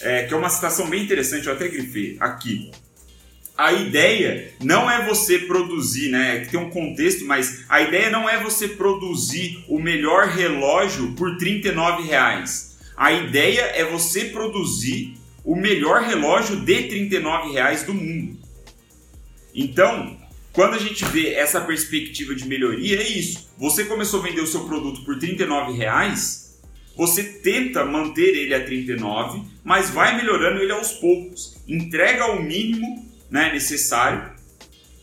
É, 0.00 0.22
que 0.24 0.32
é 0.32 0.36
uma 0.36 0.48
citação 0.48 0.88
bem 0.88 1.02
interessante, 1.02 1.46
eu 1.46 1.52
até 1.52 1.68
grifei 1.68 2.16
aqui. 2.20 2.70
A 3.56 3.72
ideia 3.72 4.54
não 4.62 4.90
é 4.90 5.06
você 5.06 5.40
produzir, 5.40 6.08
né? 6.08 6.40
Que 6.40 6.50
tem 6.52 6.60
um 6.60 6.70
contexto, 6.70 7.24
mas 7.26 7.64
a 7.68 7.82
ideia 7.82 8.10
não 8.10 8.28
é 8.28 8.42
você 8.42 8.68
produzir 8.68 9.64
o 9.68 9.78
melhor 9.78 10.28
relógio 10.28 11.12
por 11.12 11.36
39 11.36 12.02
reais. 12.04 12.78
A 12.96 13.12
ideia 13.12 13.62
é 13.74 13.84
você 13.84 14.26
produzir 14.26 15.14
o 15.44 15.54
melhor 15.54 16.02
relógio 16.02 16.56
de 16.56 16.82
39 16.84 17.52
reais 17.52 17.82
do 17.82 17.92
mundo. 17.92 18.38
Então, 19.54 20.16
quando 20.52 20.74
a 20.74 20.78
gente 20.78 21.04
vê 21.06 21.34
essa 21.34 21.60
perspectiva 21.60 22.34
de 22.34 22.46
melhoria, 22.46 23.00
é 23.00 23.08
isso. 23.08 23.52
Você 23.58 23.84
começou 23.84 24.20
a 24.20 24.22
vender 24.22 24.40
o 24.40 24.46
seu 24.46 24.64
produto 24.64 25.04
por 25.04 25.18
R$ 25.18 25.36
reais, 25.76 26.60
você 26.96 27.22
tenta 27.22 27.84
manter 27.84 28.36
ele 28.36 28.54
a 28.54 28.64
39, 28.64 29.42
mas 29.64 29.90
vai 29.90 30.16
melhorando 30.16 30.62
ele 30.62 30.72
aos 30.72 30.92
poucos. 30.92 31.56
Entrega 31.66 32.26
o 32.32 32.42
mínimo 32.42 33.11
né, 33.32 33.52
necessário 33.52 34.30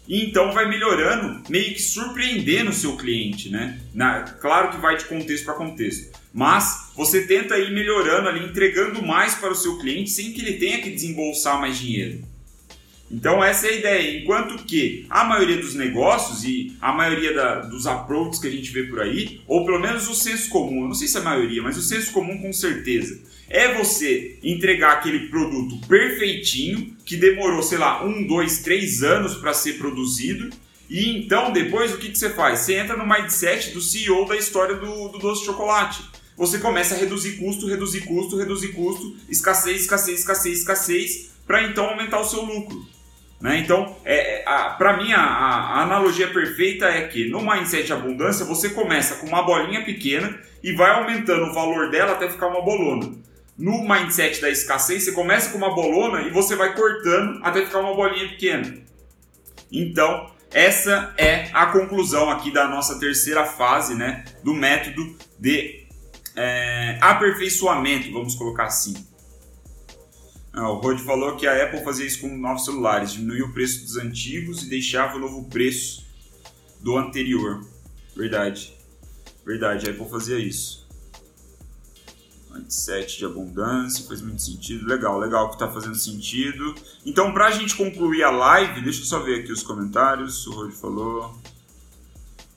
e 0.10 0.26
então 0.26 0.52
vai 0.52 0.68
melhorando, 0.68 1.44
meio 1.48 1.72
que 1.72 1.82
surpreendendo 1.82 2.72
o 2.72 2.74
seu 2.74 2.98
cliente, 2.98 3.50
né? 3.50 3.80
Na, 3.94 4.24
claro 4.24 4.72
que 4.72 4.78
vai 4.78 4.98
de 4.98 5.06
contexto 5.06 5.46
para 5.46 5.54
contexto, 5.54 6.18
mas 6.34 6.90
você 6.96 7.28
tenta 7.28 7.60
ir 7.60 7.72
melhorando 7.72 8.28
ali, 8.28 8.44
entregando 8.44 9.06
mais 9.06 9.36
para 9.36 9.52
o 9.52 9.56
seu 9.56 9.78
cliente 9.78 10.10
sem 10.10 10.34
que 10.34 10.42
ele 10.42 10.54
tenha 10.54 10.82
que 10.82 10.90
desembolsar 10.90 11.62
mais 11.62 11.78
dinheiro. 11.78 12.24
Então 13.12 13.44
essa 13.44 13.68
é 13.68 13.70
a 13.70 13.74
ideia. 13.74 14.20
Enquanto 14.20 14.64
que 14.64 15.06
a 15.12 15.24
maioria 15.24 15.58
dos 15.58 15.76
negócios 15.76 16.44
e 16.44 16.76
a 16.82 16.92
maioria 16.92 17.32
da, 17.32 17.60
dos 17.60 17.86
approaches 17.86 18.40
que 18.40 18.48
a 18.48 18.52
gente 18.52 18.72
vê 18.72 18.84
por 18.84 19.02
aí, 19.02 19.42
ou 19.48 19.64
pelo 19.64 19.80
menos 19.80 20.10
o 20.10 20.16
senso 20.16 20.50
comum, 20.50 20.82
eu 20.82 20.88
não 20.88 20.96
sei 20.96 21.08
se 21.08 21.18
é 21.18 21.22
a 21.22 21.24
maioria, 21.24 21.62
mas 21.62 21.78
o 21.78 21.84
senso 21.84 22.12
comum 22.12 22.42
com 22.42 22.52
certeza, 22.52 23.20
é 23.50 23.74
você 23.74 24.38
entregar 24.44 24.94
aquele 24.94 25.28
produto 25.28 25.80
perfeitinho, 25.88 26.96
que 27.04 27.18
demorou, 27.18 27.64
sei 27.64 27.80
lá, 27.80 28.06
um, 28.06 28.26
dois, 28.26 28.60
três 28.60 29.02
anos 29.02 29.36
para 29.36 29.54
ser 29.54 29.80
produzido, 29.80 30.50
e 30.90 31.18
então 31.18 31.52
depois 31.52 31.94
o 31.94 31.98
que, 31.98 32.10
que 32.10 32.18
você 32.18 32.30
faz? 32.30 32.60
Você 32.60 32.76
entra 32.76 32.96
no 32.96 33.08
mindset 33.08 33.72
do 33.72 33.82
CEO 33.82 34.28
da 34.28 34.38
história 34.38 34.76
do, 34.76 35.10
do 35.10 35.20
doce 35.20 35.42
de 35.42 35.48
chocolate. 35.48 36.04
Você 36.38 36.58
começa 36.60 36.96
a 36.96 36.98
reduzir 36.98 37.34
custo, 37.34 37.68
reduzir 37.68 38.02
custo, 38.02 38.38
reduzir 38.38 38.70
custo, 38.70 39.16
escassez, 39.28 39.82
escassez, 39.82 40.20
escassez, 40.20 40.60
escassez, 40.60 41.32
para 41.46 41.64
então 41.64 41.86
aumentar 41.86 42.20
o 42.20 42.24
seu 42.24 42.42
lucro. 42.44 42.88
Né? 43.42 43.60
Então, 43.60 43.96
é, 44.06 44.42
é 44.42 44.44
para 44.78 44.98
mim, 44.98 45.12
a, 45.12 45.22
a, 45.22 45.84
analogia 45.84 46.28
perfeita 46.28 46.86
é 46.86 47.08
que 47.08 47.30
no 47.30 47.42
mindset 47.42 47.86
de 47.86 47.94
abundância 47.94 48.46
você 48.46 48.70
começa 48.70 49.16
com 49.16 49.28
uma 49.28 49.44
bolinha 49.44 49.84
pequena 49.84 50.40
e 50.64 50.74
vai 50.74 50.92
aumentando 50.92 51.46
o 51.46 51.54
valor 51.54 51.90
dela 51.90 52.14
até 52.14 52.30
ficar 52.30 52.48
uma 52.48 52.62
bolona. 52.62 53.14
No 53.60 53.84
mindset 53.84 54.40
da 54.40 54.50
escassez, 54.50 55.04
você 55.04 55.12
começa 55.12 55.52
com 55.52 55.58
uma 55.58 55.76
bolona 55.76 56.22
e 56.22 56.30
você 56.30 56.56
vai 56.56 56.74
cortando 56.74 57.42
até 57.44 57.66
ficar 57.66 57.80
uma 57.80 57.94
bolinha 57.94 58.30
pequena. 58.30 58.82
Então, 59.70 60.32
essa 60.50 61.14
é 61.18 61.50
a 61.52 61.66
conclusão 61.66 62.30
aqui 62.30 62.52
da 62.52 62.70
nossa 62.70 62.98
terceira 62.98 63.46
fase 63.46 63.96
né, 63.96 64.24
do 64.46 64.54
método 64.54 65.14
de 65.38 65.86
é, 66.38 66.98
aperfeiçoamento, 67.02 68.14
vamos 68.14 68.34
colocar 68.36 68.64
assim. 68.64 68.94
Ah, 70.54 70.72
o 70.72 70.76
Rod 70.76 70.98
falou 71.00 71.36
que 71.36 71.46
a 71.46 71.66
Apple 71.66 71.84
fazia 71.84 72.06
isso 72.06 72.22
com 72.22 72.30
novos 72.30 72.64
celulares, 72.64 73.12
diminuía 73.12 73.44
o 73.44 73.52
preço 73.52 73.82
dos 73.82 73.98
antigos 73.98 74.64
e 74.64 74.70
deixava 74.70 75.18
o 75.18 75.20
novo 75.20 75.50
preço 75.50 76.08
do 76.80 76.98
anterior. 76.98 77.68
Verdade. 78.16 78.74
Verdade, 79.46 79.88
a 79.88 79.92
Apple 79.92 80.10
fazia 80.10 80.40
isso. 80.40 80.89
Mindset 82.60 83.18
de 83.18 83.26
abundância, 83.26 84.06
faz 84.08 84.22
muito 84.22 84.42
sentido. 84.42 84.88
Legal, 84.88 85.18
legal 85.20 85.50
que 85.50 85.56
está 85.56 85.68
fazendo 85.68 85.96
sentido. 85.96 86.76
Então, 87.06 87.34
para 87.34 87.48
a 87.48 87.52
gente 87.52 87.76
concluir 87.76 88.24
a 88.24 88.30
live, 88.30 88.82
deixa 88.82 89.02
eu 89.02 89.06
só 89.06 89.20
ver 89.20 89.42
aqui 89.42 89.52
os 89.52 89.64
comentários. 89.64 90.46
O 90.48 90.52
Rod 90.52 90.72
falou. 90.74 91.40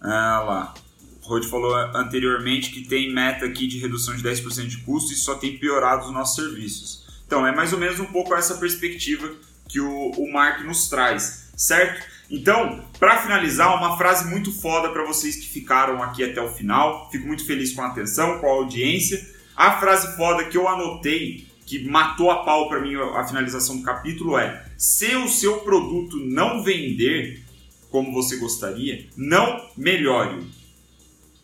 Ah 0.00 0.42
lá. 0.46 0.74
O 1.22 1.28
Rod 1.28 1.44
falou 1.44 1.74
anteriormente 1.94 2.70
que 2.70 2.82
tem 2.82 3.12
meta 3.12 3.46
aqui 3.46 3.66
de 3.66 3.78
redução 3.78 4.16
de 4.16 4.22
10% 4.22 4.66
de 4.66 4.78
custo 4.78 5.12
e 5.12 5.16
só 5.16 5.36
tem 5.36 5.56
piorado 5.56 6.06
os 6.06 6.12
nossos 6.12 6.34
serviços. 6.34 7.06
Então, 7.26 7.46
é 7.46 7.54
mais 7.54 7.72
ou 7.72 7.78
menos 7.78 8.00
um 8.00 8.06
pouco 8.06 8.34
essa 8.34 8.56
perspectiva 8.56 9.30
que 9.68 9.80
o, 9.80 10.10
o 10.10 10.32
Mark 10.32 10.64
nos 10.64 10.88
traz, 10.88 11.50
certo? 11.56 12.12
Então, 12.28 12.84
para 12.98 13.18
finalizar, 13.22 13.76
uma 13.76 13.96
frase 13.96 14.28
muito 14.28 14.50
foda 14.50 14.90
para 14.90 15.04
vocês 15.04 15.36
que 15.36 15.46
ficaram 15.46 16.02
aqui 16.02 16.24
até 16.24 16.40
o 16.40 16.48
final. 16.48 17.10
Fico 17.10 17.26
muito 17.26 17.44
feliz 17.44 17.72
com 17.72 17.82
a 17.82 17.88
atenção, 17.88 18.38
com 18.38 18.46
a 18.46 18.50
audiência. 18.50 19.22
A 19.62 19.79
frase 19.79 20.16
foda 20.16 20.46
que 20.46 20.57
eu 20.57 20.66
anotei, 20.66 21.46
que 21.64 21.88
matou 21.88 22.33
a 22.33 22.42
pau 22.42 22.68
para 22.68 22.81
mim 22.81 22.96
a 22.96 23.25
finalização 23.25 23.77
do 23.77 23.85
capítulo 23.85 24.37
é: 24.37 24.66
se 24.77 25.14
o 25.14 25.29
seu 25.29 25.59
produto 25.59 26.16
não 26.16 26.64
vender 26.64 27.44
como 27.88 28.12
você 28.12 28.38
gostaria, 28.38 29.07
não 29.16 29.64
melhore. 29.77 30.44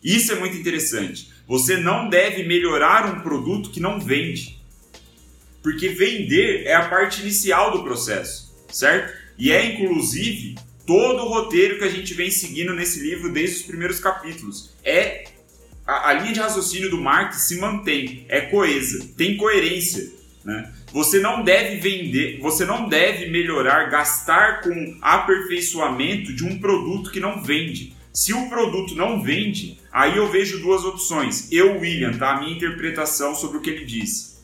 Isso 0.03 0.33
é 0.33 0.35
muito 0.35 0.57
interessante. 0.57 1.31
Você 1.47 1.77
não 1.77 2.09
deve 2.09 2.43
melhorar 2.43 3.07
um 3.07 3.21
produto 3.21 3.71
que 3.71 3.79
não 3.79 4.01
vende. 4.01 4.61
Porque 5.63 5.89
vender 5.91 6.67
é 6.67 6.75
a 6.75 6.89
parte 6.89 7.21
inicial 7.21 7.71
do 7.71 7.85
processo, 7.85 8.53
certo? 8.69 9.17
E 9.39 9.53
é 9.53 9.65
inclusive 9.65 10.57
todo 10.85 11.23
o 11.23 11.29
roteiro 11.29 11.79
que 11.79 11.85
a 11.85 11.91
gente 11.91 12.15
vem 12.15 12.33
seguindo 12.33 12.75
nesse 12.75 12.99
livro 12.99 13.33
desde 13.33 13.59
os 13.59 13.63
primeiros 13.63 14.01
capítulos. 14.01 14.75
É 14.83 15.28
a, 15.89 16.11
a 16.11 16.13
linha 16.13 16.35
de 16.35 16.41
raciocínio 16.41 16.91
do 16.91 17.01
Marx 17.01 17.49
se 17.49 17.59
mantém, 17.59 18.27
é 18.29 18.43
coesa, 18.43 19.09
tem 19.17 19.39
coerência. 19.39 20.13
Né? 20.45 20.71
Você 20.93 21.19
não 21.19 21.43
deve 21.43 21.77
vender, 21.77 22.39
você 22.41 22.67
não 22.67 22.87
deve 22.89 23.31
melhorar, 23.31 23.89
gastar 23.89 24.61
com 24.61 24.99
aperfeiçoamento 25.01 26.35
de 26.35 26.45
um 26.45 26.59
produto 26.59 27.11
que 27.11 27.19
não 27.19 27.43
vende. 27.43 27.97
Se 28.13 28.35
o 28.35 28.49
produto 28.51 28.95
não 28.95 29.23
vende, 29.23 29.79
aí 29.91 30.17
eu 30.19 30.31
vejo 30.31 30.61
duas 30.61 30.85
opções. 30.85 31.51
Eu, 31.51 31.79
William, 31.79 32.13
tá? 32.13 32.33
A 32.33 32.41
minha 32.41 32.55
interpretação 32.55 33.35
sobre 33.35 33.57
o 33.57 33.61
que 33.61 33.71
ele 33.71 33.87
disse. 33.87 34.37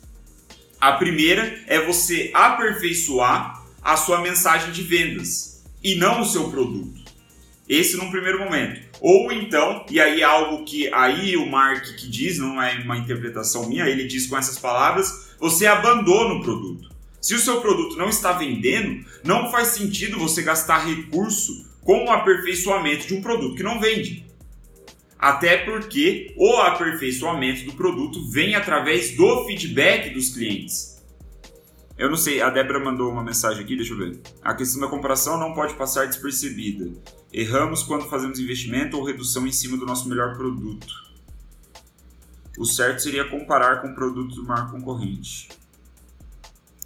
A 0.81 0.93
primeira 0.93 1.59
é 1.67 1.81
você 1.81 2.31
aperfeiçoar 2.33 3.63
a 3.83 3.97
sua 3.97 4.21
mensagem 4.21 4.73
de 4.73 4.83
vendas 4.83 5.63
e 5.83 5.95
não 5.97 6.23
o 6.23 6.27
seu 6.27 6.51
produto. 6.51 7.03
Esse 7.69 7.97
num 7.97 8.11
primeiro 8.11 8.39
momento. 8.39 8.84
Ou 9.07 9.31
então, 9.31 9.85
e 9.91 10.01
aí 10.01 10.23
é 10.23 10.25
algo 10.25 10.65
que 10.65 10.91
aí 10.91 11.37
o 11.37 11.45
Mark 11.45 11.85
que 11.95 12.09
diz, 12.09 12.39
não 12.39 12.63
é 12.63 12.73
uma 12.83 12.97
interpretação 12.97 13.69
minha, 13.69 13.87
ele 13.87 14.07
diz 14.07 14.27
com 14.27 14.35
essas 14.35 14.59
palavras, 14.59 15.37
você 15.39 15.67
abandona 15.67 16.37
o 16.37 16.43
produto. 16.43 16.89
Se 17.21 17.35
o 17.35 17.39
seu 17.39 17.61
produto 17.61 17.99
não 17.99 18.09
está 18.09 18.33
vendendo, 18.33 19.05
não 19.23 19.51
faz 19.51 19.69
sentido 19.69 20.19
você 20.19 20.41
gastar 20.41 20.87
recurso 20.87 21.69
com 21.83 22.07
o 22.07 22.11
aperfeiçoamento 22.11 23.07
de 23.07 23.13
um 23.13 23.21
produto 23.21 23.57
que 23.57 23.63
não 23.63 23.79
vende. 23.79 24.25
Até 25.19 25.59
porque 25.59 26.33
o 26.39 26.57
aperfeiçoamento 26.63 27.67
do 27.67 27.75
produto 27.75 28.27
vem 28.31 28.55
através 28.55 29.15
do 29.15 29.45
feedback 29.45 30.15
dos 30.15 30.31
clientes. 30.31 31.05
Eu 31.99 32.09
não 32.09 32.17
sei, 32.17 32.41
a 32.41 32.49
Débora 32.49 32.81
mandou 32.81 33.13
uma 33.13 33.23
mensagem 33.23 33.63
aqui, 33.63 33.77
deixa 33.77 33.93
eu 33.93 33.99
ver. 33.99 34.19
A 34.43 34.55
questão 34.55 34.81
da 34.81 34.89
comparação 34.89 35.39
não 35.39 35.53
pode 35.53 35.75
passar 35.75 36.07
despercebida. 36.07 36.91
Erramos 37.37 37.83
quando 37.83 38.09
fazemos 38.09 38.39
investimento 38.39 38.97
ou 38.97 39.05
redução 39.05 39.45
em 39.45 39.51
cima 39.51 39.77
do 39.77 39.85
nosso 39.85 40.09
melhor 40.09 40.37
produto. 40.37 40.95
O 42.57 42.65
certo 42.65 43.03
seria 43.03 43.29
comparar 43.29 43.83
com 43.83 43.89
o 43.89 43.95
produto 43.95 44.37
do 44.37 44.45
maior 44.45 44.71
concorrente. 44.71 45.49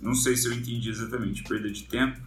Não 0.00 0.14
sei 0.14 0.38
se 0.38 0.48
eu 0.48 0.54
entendi 0.54 0.88
exatamente. 0.88 1.44
Perda 1.44 1.70
de 1.70 1.82
tempo. 1.82 2.18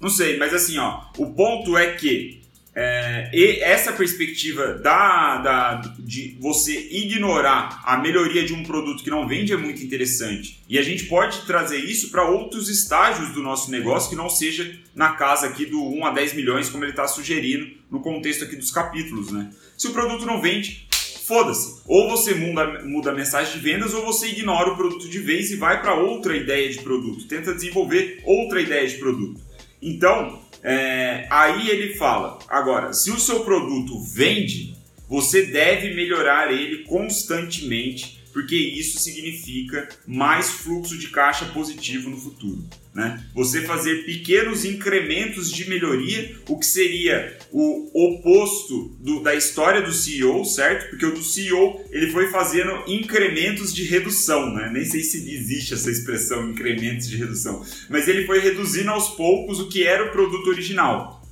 Não 0.00 0.08
sei, 0.08 0.36
mas 0.36 0.52
assim, 0.52 0.78
ó, 0.78 1.12
o 1.16 1.32
ponto 1.32 1.78
é 1.78 1.94
que 1.94 2.41
é, 2.74 3.30
e 3.34 3.60
essa 3.60 3.92
perspectiva 3.92 4.74
da, 4.74 5.36
da, 5.38 5.94
de 5.98 6.38
você 6.40 6.88
ignorar 6.90 7.82
a 7.84 7.98
melhoria 7.98 8.44
de 8.44 8.54
um 8.54 8.62
produto 8.62 9.04
que 9.04 9.10
não 9.10 9.28
vende 9.28 9.52
é 9.52 9.56
muito 9.56 9.82
interessante. 9.84 10.62
E 10.66 10.78
a 10.78 10.82
gente 10.82 11.04
pode 11.04 11.44
trazer 11.44 11.78
isso 11.78 12.10
para 12.10 12.24
outros 12.24 12.70
estágios 12.70 13.30
do 13.30 13.42
nosso 13.42 13.70
negócio 13.70 14.08
que 14.08 14.16
não 14.16 14.30
seja 14.30 14.74
na 14.94 15.10
casa 15.12 15.48
aqui 15.48 15.66
do 15.66 15.82
1 15.82 16.06
a 16.06 16.10
10 16.12 16.32
milhões, 16.32 16.70
como 16.70 16.82
ele 16.84 16.92
está 16.92 17.06
sugerindo 17.06 17.70
no 17.90 18.00
contexto 18.00 18.44
aqui 18.44 18.56
dos 18.56 18.70
capítulos. 18.70 19.30
Né? 19.30 19.50
Se 19.76 19.88
o 19.88 19.92
produto 19.92 20.24
não 20.24 20.40
vende, 20.40 20.88
foda-se. 21.26 21.82
Ou 21.86 22.08
você 22.08 22.34
muda, 22.34 22.82
muda 22.84 23.10
a 23.10 23.14
mensagem 23.14 23.52
de 23.52 23.58
vendas 23.58 23.92
ou 23.92 24.02
você 24.02 24.28
ignora 24.28 24.70
o 24.70 24.76
produto 24.76 25.10
de 25.10 25.18
vez 25.18 25.50
e 25.50 25.56
vai 25.56 25.82
para 25.82 25.94
outra 25.94 26.34
ideia 26.34 26.70
de 26.70 26.78
produto. 26.78 27.26
Tenta 27.28 27.52
desenvolver 27.52 28.22
outra 28.24 28.62
ideia 28.62 28.88
de 28.88 28.96
produto. 28.96 29.38
Então, 29.82 30.41
é, 30.62 31.26
aí 31.30 31.68
ele 31.68 31.94
fala: 31.94 32.38
agora, 32.48 32.92
se 32.92 33.10
o 33.10 33.18
seu 33.18 33.40
produto 33.40 34.00
vende, 34.00 34.76
você 35.08 35.46
deve 35.46 35.94
melhorar 35.94 36.52
ele 36.52 36.84
constantemente, 36.84 38.21
porque 38.32 38.56
isso 38.56 38.98
significa 38.98 39.88
mais 40.06 40.50
fluxo 40.50 40.96
de 40.98 41.08
caixa 41.08 41.44
positivo 41.46 42.08
no 42.08 42.16
futuro. 42.16 42.64
Né? 42.94 43.24
Você 43.34 43.62
fazer 43.62 44.04
pequenos 44.04 44.64
incrementos 44.64 45.50
de 45.50 45.68
melhoria, 45.68 46.36
o 46.46 46.58
que 46.58 46.66
seria 46.66 47.38
o 47.50 47.90
oposto 47.94 48.94
do, 49.00 49.22
da 49.22 49.34
história 49.34 49.80
do 49.80 49.92
CEO, 49.92 50.44
certo? 50.44 50.90
Porque 50.90 51.06
o 51.06 51.14
do 51.14 51.22
CEO 51.22 51.82
ele 51.90 52.10
foi 52.10 52.28
fazendo 52.30 52.84
incrementos 52.86 53.74
de 53.74 53.84
redução, 53.84 54.52
né? 54.52 54.70
Nem 54.70 54.84
sei 54.84 55.02
se 55.02 55.16
existe 55.32 55.72
essa 55.72 55.90
expressão 55.90 56.50
incrementos 56.50 57.08
de 57.08 57.16
redução, 57.16 57.64
mas 57.88 58.08
ele 58.08 58.26
foi 58.26 58.40
reduzindo 58.40 58.90
aos 58.90 59.08
poucos 59.10 59.58
o 59.58 59.68
que 59.68 59.84
era 59.84 60.04
o 60.04 60.12
produto 60.12 60.48
original. 60.48 61.22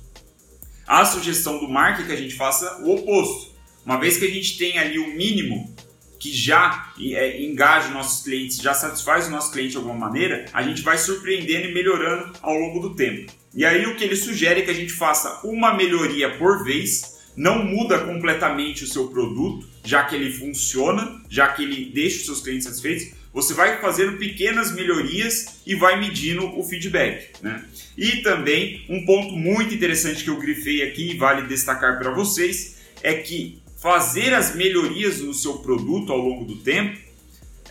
A 0.87 1.05
sugestão 1.05 1.59
do 1.59 1.69
Mark 1.69 2.01
é 2.01 2.05
que 2.05 2.11
a 2.11 2.17
gente 2.17 2.35
faça 2.35 2.81
o 2.81 2.95
oposto. 2.95 3.51
Uma 3.85 3.97
vez 3.97 4.17
que 4.17 4.25
a 4.25 4.29
gente 4.29 4.57
tem 4.57 4.77
ali 4.77 4.99
o 4.99 5.15
mínimo 5.15 5.73
que 6.21 6.31
já 6.31 6.93
é, 6.99 7.41
engaja 7.41 7.87
os 7.87 7.93
nossos 7.95 8.23
clientes, 8.23 8.57
já 8.57 8.75
satisfaz 8.75 9.27
o 9.27 9.31
nosso 9.31 9.51
cliente 9.51 9.71
de 9.71 9.77
alguma 9.77 9.95
maneira, 9.95 10.45
a 10.53 10.61
gente 10.61 10.83
vai 10.83 10.95
surpreendendo 10.95 11.67
e 11.67 11.73
melhorando 11.73 12.31
ao 12.43 12.55
longo 12.55 12.79
do 12.79 12.95
tempo. 12.95 13.31
E 13.55 13.65
aí 13.65 13.87
o 13.87 13.95
que 13.95 14.03
ele 14.03 14.15
sugere 14.15 14.61
é 14.61 14.63
que 14.63 14.69
a 14.69 14.75
gente 14.75 14.93
faça 14.93 15.41
uma 15.43 15.73
melhoria 15.73 16.37
por 16.37 16.63
vez, 16.63 17.17
não 17.35 17.65
muda 17.65 18.05
completamente 18.05 18.83
o 18.83 18.87
seu 18.87 19.07
produto, 19.07 19.67
já 19.83 20.03
que 20.03 20.13
ele 20.13 20.31
funciona, 20.31 21.19
já 21.27 21.47
que 21.47 21.63
ele 21.63 21.85
deixa 21.85 22.19
os 22.19 22.25
seus 22.25 22.41
clientes 22.41 22.65
satisfeitos, 22.65 23.19
você 23.33 23.55
vai 23.55 23.81
fazendo 23.81 24.19
pequenas 24.19 24.75
melhorias 24.75 25.61
e 25.65 25.73
vai 25.73 25.99
medindo 25.99 26.45
o 26.55 26.63
feedback. 26.63 27.31
Né? 27.41 27.65
E 27.97 28.17
também 28.17 28.85
um 28.87 29.03
ponto 29.05 29.35
muito 29.35 29.73
interessante 29.73 30.23
que 30.23 30.29
eu 30.29 30.37
grifei 30.37 30.83
aqui 30.83 31.11
e 31.11 31.17
vale 31.17 31.47
destacar 31.47 31.97
para 31.97 32.11
vocês 32.11 32.79
é 33.01 33.15
que 33.15 33.60
fazer 33.81 34.33
as 34.33 34.55
melhorias 34.55 35.19
no 35.19 35.33
seu 35.33 35.55
produto 35.55 36.13
ao 36.13 36.19
longo 36.19 36.45
do 36.45 36.57
tempo 36.57 36.99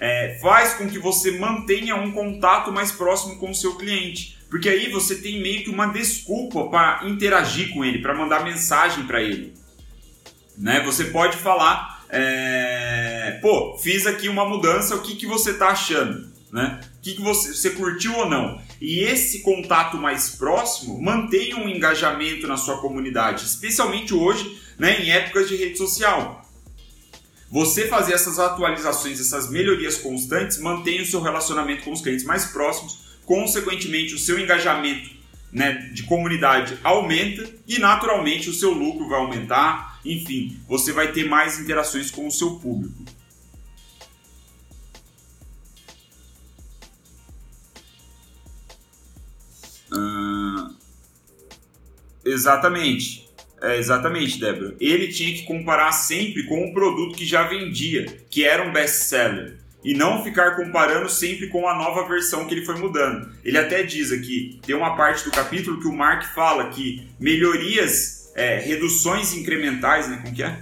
é, 0.01 0.39
faz 0.43 0.75
com 0.75 0.89
que 0.89 0.99
você 0.99 1.39
mantenha 1.39 1.95
um 1.95 2.11
contato 2.11 2.73
mais 2.73 2.91
próximo 2.91 3.37
com 3.37 3.51
o 3.51 3.55
seu 3.55 3.77
cliente. 3.77 4.39
Porque 4.49 4.69
aí 4.69 4.91
você 4.91 5.15
tem 5.15 5.41
meio 5.41 5.63
que 5.63 5.71
uma 5.71 5.87
desculpa 5.87 6.65
para 6.65 7.09
interagir 7.09 7.73
com 7.73 7.85
ele, 7.85 8.01
para 8.01 8.15
mandar 8.15 8.43
mensagem 8.43 9.07
para 9.07 9.23
ele. 9.23 9.55
Né? 10.59 10.81
Você 10.81 11.05
pode 11.05 11.37
falar, 11.37 12.05
é, 12.09 13.39
pô, 13.41 13.79
fiz 13.79 14.07
aqui 14.07 14.29
uma 14.29 14.45
mudança, 14.45 14.97
o 14.97 15.03
que, 15.03 15.15
que 15.15 15.27
você 15.27 15.53
está 15.53 15.69
achando? 15.69 16.29
Né? 16.51 16.81
O 16.99 17.03
que, 17.03 17.15
que 17.15 17.23
você, 17.23 17.55
você 17.55 17.71
curtiu 17.71 18.17
ou 18.17 18.29
não? 18.29 18.61
E 18.81 19.01
esse 19.01 19.43
contato 19.43 19.97
mais 19.97 20.31
próximo 20.31 21.01
mantém 21.01 21.55
um 21.55 21.69
engajamento 21.69 22.49
na 22.49 22.57
sua 22.57 22.81
comunidade, 22.81 23.45
especialmente 23.45 24.13
hoje, 24.13 24.59
né, 24.81 24.99
em 24.99 25.11
épocas 25.11 25.47
de 25.47 25.57
rede 25.57 25.77
social. 25.77 26.43
Você 27.51 27.87
fazer 27.87 28.15
essas 28.15 28.39
atualizações, 28.39 29.21
essas 29.21 29.51
melhorias 29.51 29.99
constantes, 29.99 30.59
mantém 30.59 31.03
o 31.03 31.07
seu 31.07 31.21
relacionamento 31.21 31.85
com 31.85 31.93
os 31.93 32.01
clientes 32.01 32.25
mais 32.25 32.47
próximos, 32.47 33.19
consequentemente, 33.27 34.15
o 34.15 34.19
seu 34.19 34.39
engajamento 34.39 35.11
né, 35.53 35.73
de 35.93 36.05
comunidade 36.05 36.79
aumenta 36.83 37.47
e 37.67 37.79
naturalmente 37.79 38.49
o 38.49 38.55
seu 38.55 38.73
lucro 38.73 39.07
vai 39.07 39.21
aumentar. 39.21 40.01
Enfim, 40.03 40.59
você 40.67 40.93
vai 40.93 41.13
ter 41.13 41.29
mais 41.29 41.61
interações 41.61 42.11
com 42.11 42.27
o 42.27 42.31
seu 42.31 42.53
público. 42.55 43.05
Exatamente. 52.25 53.30
É, 53.63 53.77
exatamente, 53.79 54.41
Débora. 54.41 54.75
Ele 54.81 55.09
tinha 55.09 55.35
que 55.35 55.43
comparar 55.43 55.93
sempre 55.93 56.45
com 56.45 56.65
o 56.65 56.73
produto 56.73 57.17
que 57.17 57.27
já 57.27 57.43
vendia, 57.43 58.07
que 58.31 58.45
era 58.45 58.67
um 58.67 58.73
best-seller. 58.73 59.59
E 59.83 59.95
não 59.95 60.23
ficar 60.23 60.57
comparando 60.57 61.09
sempre 61.09 61.49
com 61.49 61.67
a 61.67 61.75
nova 61.75 62.07
versão 62.07 62.47
que 62.47 62.55
ele 62.55 62.65
foi 62.65 62.77
mudando. 62.77 63.31
Ele 63.45 63.57
até 63.57 63.83
diz 63.83 64.13
aqui, 64.13 64.61
tem 64.65 64.75
uma 64.75 64.95
parte 64.95 65.25
do 65.25 65.31
capítulo 65.31 65.81
que 65.81 65.89
o 65.89 65.93
Mark 65.93 66.35
fala 66.35 66.69
que 66.69 67.07
melhorias, 67.19 68.31
é, 68.35 68.59
reduções 68.59 69.33
incrementais, 69.33 70.09
né? 70.09 70.21
Como 70.23 70.35
que 70.35 70.43
é? 70.43 70.59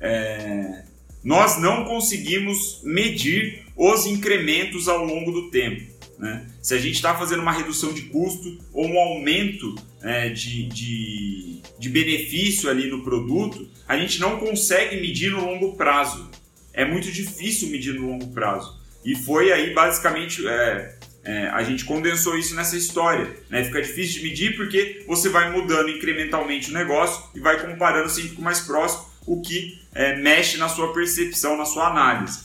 é? 0.00 0.84
Nós 1.22 1.60
não 1.60 1.84
conseguimos 1.84 2.80
medir 2.84 3.64
os 3.76 4.06
incrementos 4.06 4.88
ao 4.88 5.04
longo 5.04 5.32
do 5.32 5.50
tempo. 5.50 5.95
Né? 6.18 6.46
Se 6.62 6.74
a 6.74 6.78
gente 6.78 6.94
está 6.94 7.14
fazendo 7.14 7.42
uma 7.42 7.52
redução 7.52 7.92
de 7.92 8.02
custo 8.02 8.58
ou 8.72 8.86
um 8.86 8.98
aumento 8.98 9.74
é, 10.02 10.28
de, 10.28 10.66
de, 10.68 11.60
de 11.78 11.88
benefício 11.88 12.70
ali 12.70 12.90
no 12.90 13.02
produto, 13.02 13.68
a 13.86 13.96
gente 13.96 14.20
não 14.20 14.38
consegue 14.38 15.00
medir 15.00 15.30
no 15.30 15.44
longo 15.44 15.76
prazo. 15.76 16.30
É 16.72 16.84
muito 16.84 17.10
difícil 17.10 17.68
medir 17.68 17.94
no 17.94 18.06
longo 18.06 18.28
prazo. 18.28 18.80
E 19.04 19.14
foi 19.14 19.52
aí 19.52 19.72
basicamente 19.72 20.46
é, 20.46 20.96
é, 21.24 21.48
a 21.48 21.62
gente 21.62 21.84
condensou 21.84 22.36
isso 22.38 22.54
nessa 22.54 22.76
história. 22.76 23.36
Né? 23.50 23.64
Fica 23.64 23.82
difícil 23.82 24.20
de 24.20 24.28
medir 24.28 24.56
porque 24.56 25.04
você 25.06 25.28
vai 25.28 25.50
mudando 25.50 25.90
incrementalmente 25.90 26.70
o 26.70 26.74
negócio 26.74 27.22
e 27.34 27.40
vai 27.40 27.60
comparando 27.60 28.08
sempre 28.08 28.30
com 28.30 28.40
o 28.40 28.44
mais 28.44 28.60
próximo, 28.60 29.06
o 29.26 29.40
que 29.40 29.82
é, 29.94 30.16
mexe 30.16 30.56
na 30.56 30.68
sua 30.68 30.92
percepção, 30.92 31.56
na 31.56 31.64
sua 31.64 31.88
análise. 31.88 32.40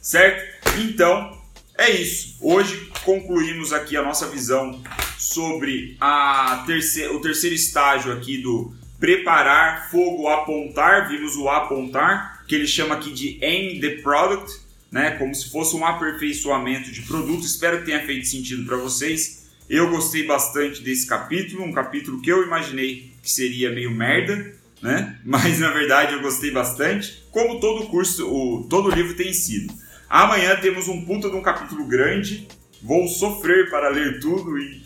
Certo? 0.00 0.44
Então, 0.78 1.43
é 1.76 1.90
isso. 1.90 2.36
Hoje 2.40 2.90
concluímos 3.04 3.72
aqui 3.72 3.96
a 3.96 4.02
nossa 4.02 4.28
visão 4.28 4.82
sobre 5.18 5.96
a 6.00 6.64
terceira, 6.66 7.12
o 7.12 7.20
terceiro 7.20 7.54
estágio 7.54 8.12
aqui 8.12 8.38
do 8.38 8.74
preparar, 8.98 9.90
fogo, 9.90 10.28
apontar. 10.28 11.08
Vimos 11.08 11.36
o 11.36 11.48
apontar, 11.48 12.44
que 12.46 12.54
ele 12.54 12.66
chama 12.66 12.94
aqui 12.94 13.12
de 13.12 13.38
aim 13.44 13.80
the 13.80 14.02
product, 14.02 14.60
né? 14.90 15.12
Como 15.12 15.34
se 15.34 15.50
fosse 15.50 15.74
um 15.76 15.84
aperfeiçoamento 15.84 16.90
de 16.92 17.02
produto. 17.02 17.44
Espero 17.44 17.80
que 17.80 17.86
tenha 17.86 18.04
feito 18.04 18.26
sentido 18.26 18.64
para 18.64 18.76
vocês. 18.76 19.50
Eu 19.68 19.90
gostei 19.90 20.24
bastante 20.24 20.82
desse 20.82 21.06
capítulo, 21.06 21.64
um 21.64 21.72
capítulo 21.72 22.20
que 22.20 22.30
eu 22.30 22.44
imaginei 22.44 23.12
que 23.22 23.30
seria 23.30 23.70
meio 23.70 23.90
merda, 23.90 24.54
né? 24.80 25.18
Mas 25.24 25.58
na 25.58 25.70
verdade 25.70 26.12
eu 26.12 26.20
gostei 26.20 26.50
bastante, 26.50 27.24
como 27.30 27.58
todo 27.58 27.86
curso, 27.86 28.28
o, 28.28 28.64
todo 28.68 28.90
livro 28.90 29.14
tem 29.14 29.32
sido. 29.32 29.72
Amanhã 30.08 30.56
temos 30.56 30.88
um 30.88 31.04
puta 31.04 31.28
de 31.28 31.36
um 31.36 31.42
capítulo 31.42 31.84
grande. 31.86 32.46
Vou 32.82 33.08
sofrer 33.08 33.70
para 33.70 33.88
ler 33.88 34.20
tudo 34.20 34.58
e 34.58 34.82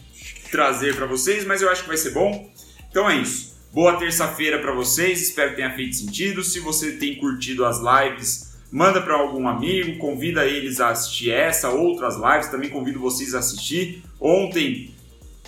trazer 0.50 0.94
para 0.94 1.06
vocês, 1.06 1.44
mas 1.44 1.60
eu 1.60 1.70
acho 1.70 1.82
que 1.82 1.88
vai 1.88 1.96
ser 1.96 2.10
bom. 2.10 2.50
Então 2.90 3.08
é 3.08 3.16
isso. 3.16 3.58
Boa 3.72 3.96
terça-feira 3.96 4.58
para 4.58 4.72
vocês, 4.72 5.20
espero 5.20 5.50
que 5.50 5.56
tenha 5.56 5.74
feito 5.74 5.94
sentido. 5.94 6.42
Se 6.42 6.58
você 6.58 6.92
tem 6.92 7.16
curtido 7.16 7.66
as 7.66 7.78
lives, 7.78 8.56
manda 8.72 9.00
para 9.00 9.14
algum 9.14 9.46
amigo, 9.46 9.98
convida 9.98 10.46
eles 10.46 10.80
a 10.80 10.88
assistir 10.88 11.30
essa, 11.30 11.68
outras 11.68 12.16
lives, 12.16 12.48
também 12.48 12.70
convido 12.70 12.98
vocês 12.98 13.34
a 13.34 13.40
assistir. 13.40 14.02
Ontem 14.18 14.94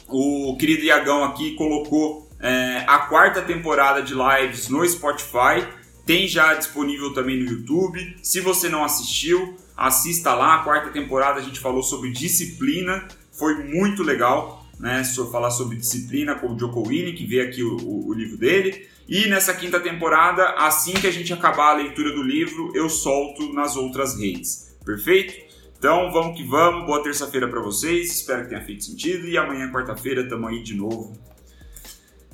o 0.06 0.56
querido 0.58 0.84
Iagão 0.84 1.24
aqui 1.24 1.54
colocou 1.54 2.28
é, 2.40 2.84
a 2.86 2.98
quarta 3.00 3.40
temporada 3.40 4.02
de 4.02 4.14
lives 4.14 4.68
no 4.68 4.86
Spotify, 4.86 5.66
tem 6.06 6.26
já 6.26 6.54
disponível 6.54 7.12
também 7.12 7.42
no 7.42 7.50
YouTube. 7.50 8.16
Se 8.22 8.40
você 8.40 8.68
não 8.68 8.84
assistiu, 8.84 9.56
assista 9.76 10.34
lá. 10.34 10.56
A 10.56 10.62
quarta 10.62 10.90
temporada 10.90 11.40
a 11.40 11.42
gente 11.42 11.60
falou 11.60 11.82
sobre 11.82 12.10
disciplina, 12.10 13.06
foi 13.32 13.64
muito 13.64 14.02
legal, 14.02 14.66
né? 14.78 15.02
Falar 15.30 15.50
sobre 15.50 15.76
disciplina 15.76 16.34
com 16.34 16.54
o 16.54 16.58
Joko 16.58 16.86
Winnie, 16.86 17.14
que 17.14 17.26
vê 17.26 17.40
aqui 17.40 17.62
o, 17.62 17.76
o, 17.76 18.08
o 18.08 18.12
livro 18.12 18.36
dele. 18.36 18.86
E 19.08 19.26
nessa 19.26 19.54
quinta 19.54 19.80
temporada, 19.80 20.50
assim 20.50 20.92
que 20.92 21.06
a 21.06 21.10
gente 21.10 21.32
acabar 21.32 21.72
a 21.72 21.76
leitura 21.76 22.12
do 22.12 22.22
livro, 22.22 22.70
eu 22.74 22.88
solto 22.88 23.52
nas 23.52 23.76
outras 23.76 24.18
redes. 24.18 24.76
Perfeito? 24.84 25.50
Então 25.78 26.12
vamos 26.12 26.36
que 26.36 26.46
vamos, 26.46 26.84
boa 26.84 27.02
terça-feira 27.02 27.48
para 27.48 27.60
vocês, 27.60 28.14
espero 28.14 28.42
que 28.42 28.50
tenha 28.50 28.62
feito 28.62 28.84
sentido 28.84 29.26
e 29.26 29.38
amanhã, 29.38 29.72
quarta-feira, 29.72 30.28
tamo 30.28 30.46
aí 30.46 30.62
de 30.62 30.74
novo. 30.74 31.18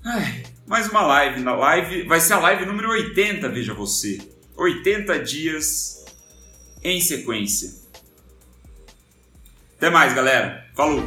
Ai, 0.09 0.45
mais 0.69 0.88
uma 0.88 1.03
live. 1.03 1.40
Na 1.40 1.57
live 1.57 2.05
vai 2.05 2.21
ser 2.21 2.35
a 2.35 2.38
live 2.38 2.64
número 2.64 2.90
80, 2.90 3.49
veja 3.49 3.75
você. 3.75 4.21
80 4.57 5.19
dias 5.19 6.05
em 6.81 7.01
sequência. 7.01 7.73
Até 9.77 9.90
mais, 9.90 10.14
galera. 10.14 10.64
Falou! 10.77 11.03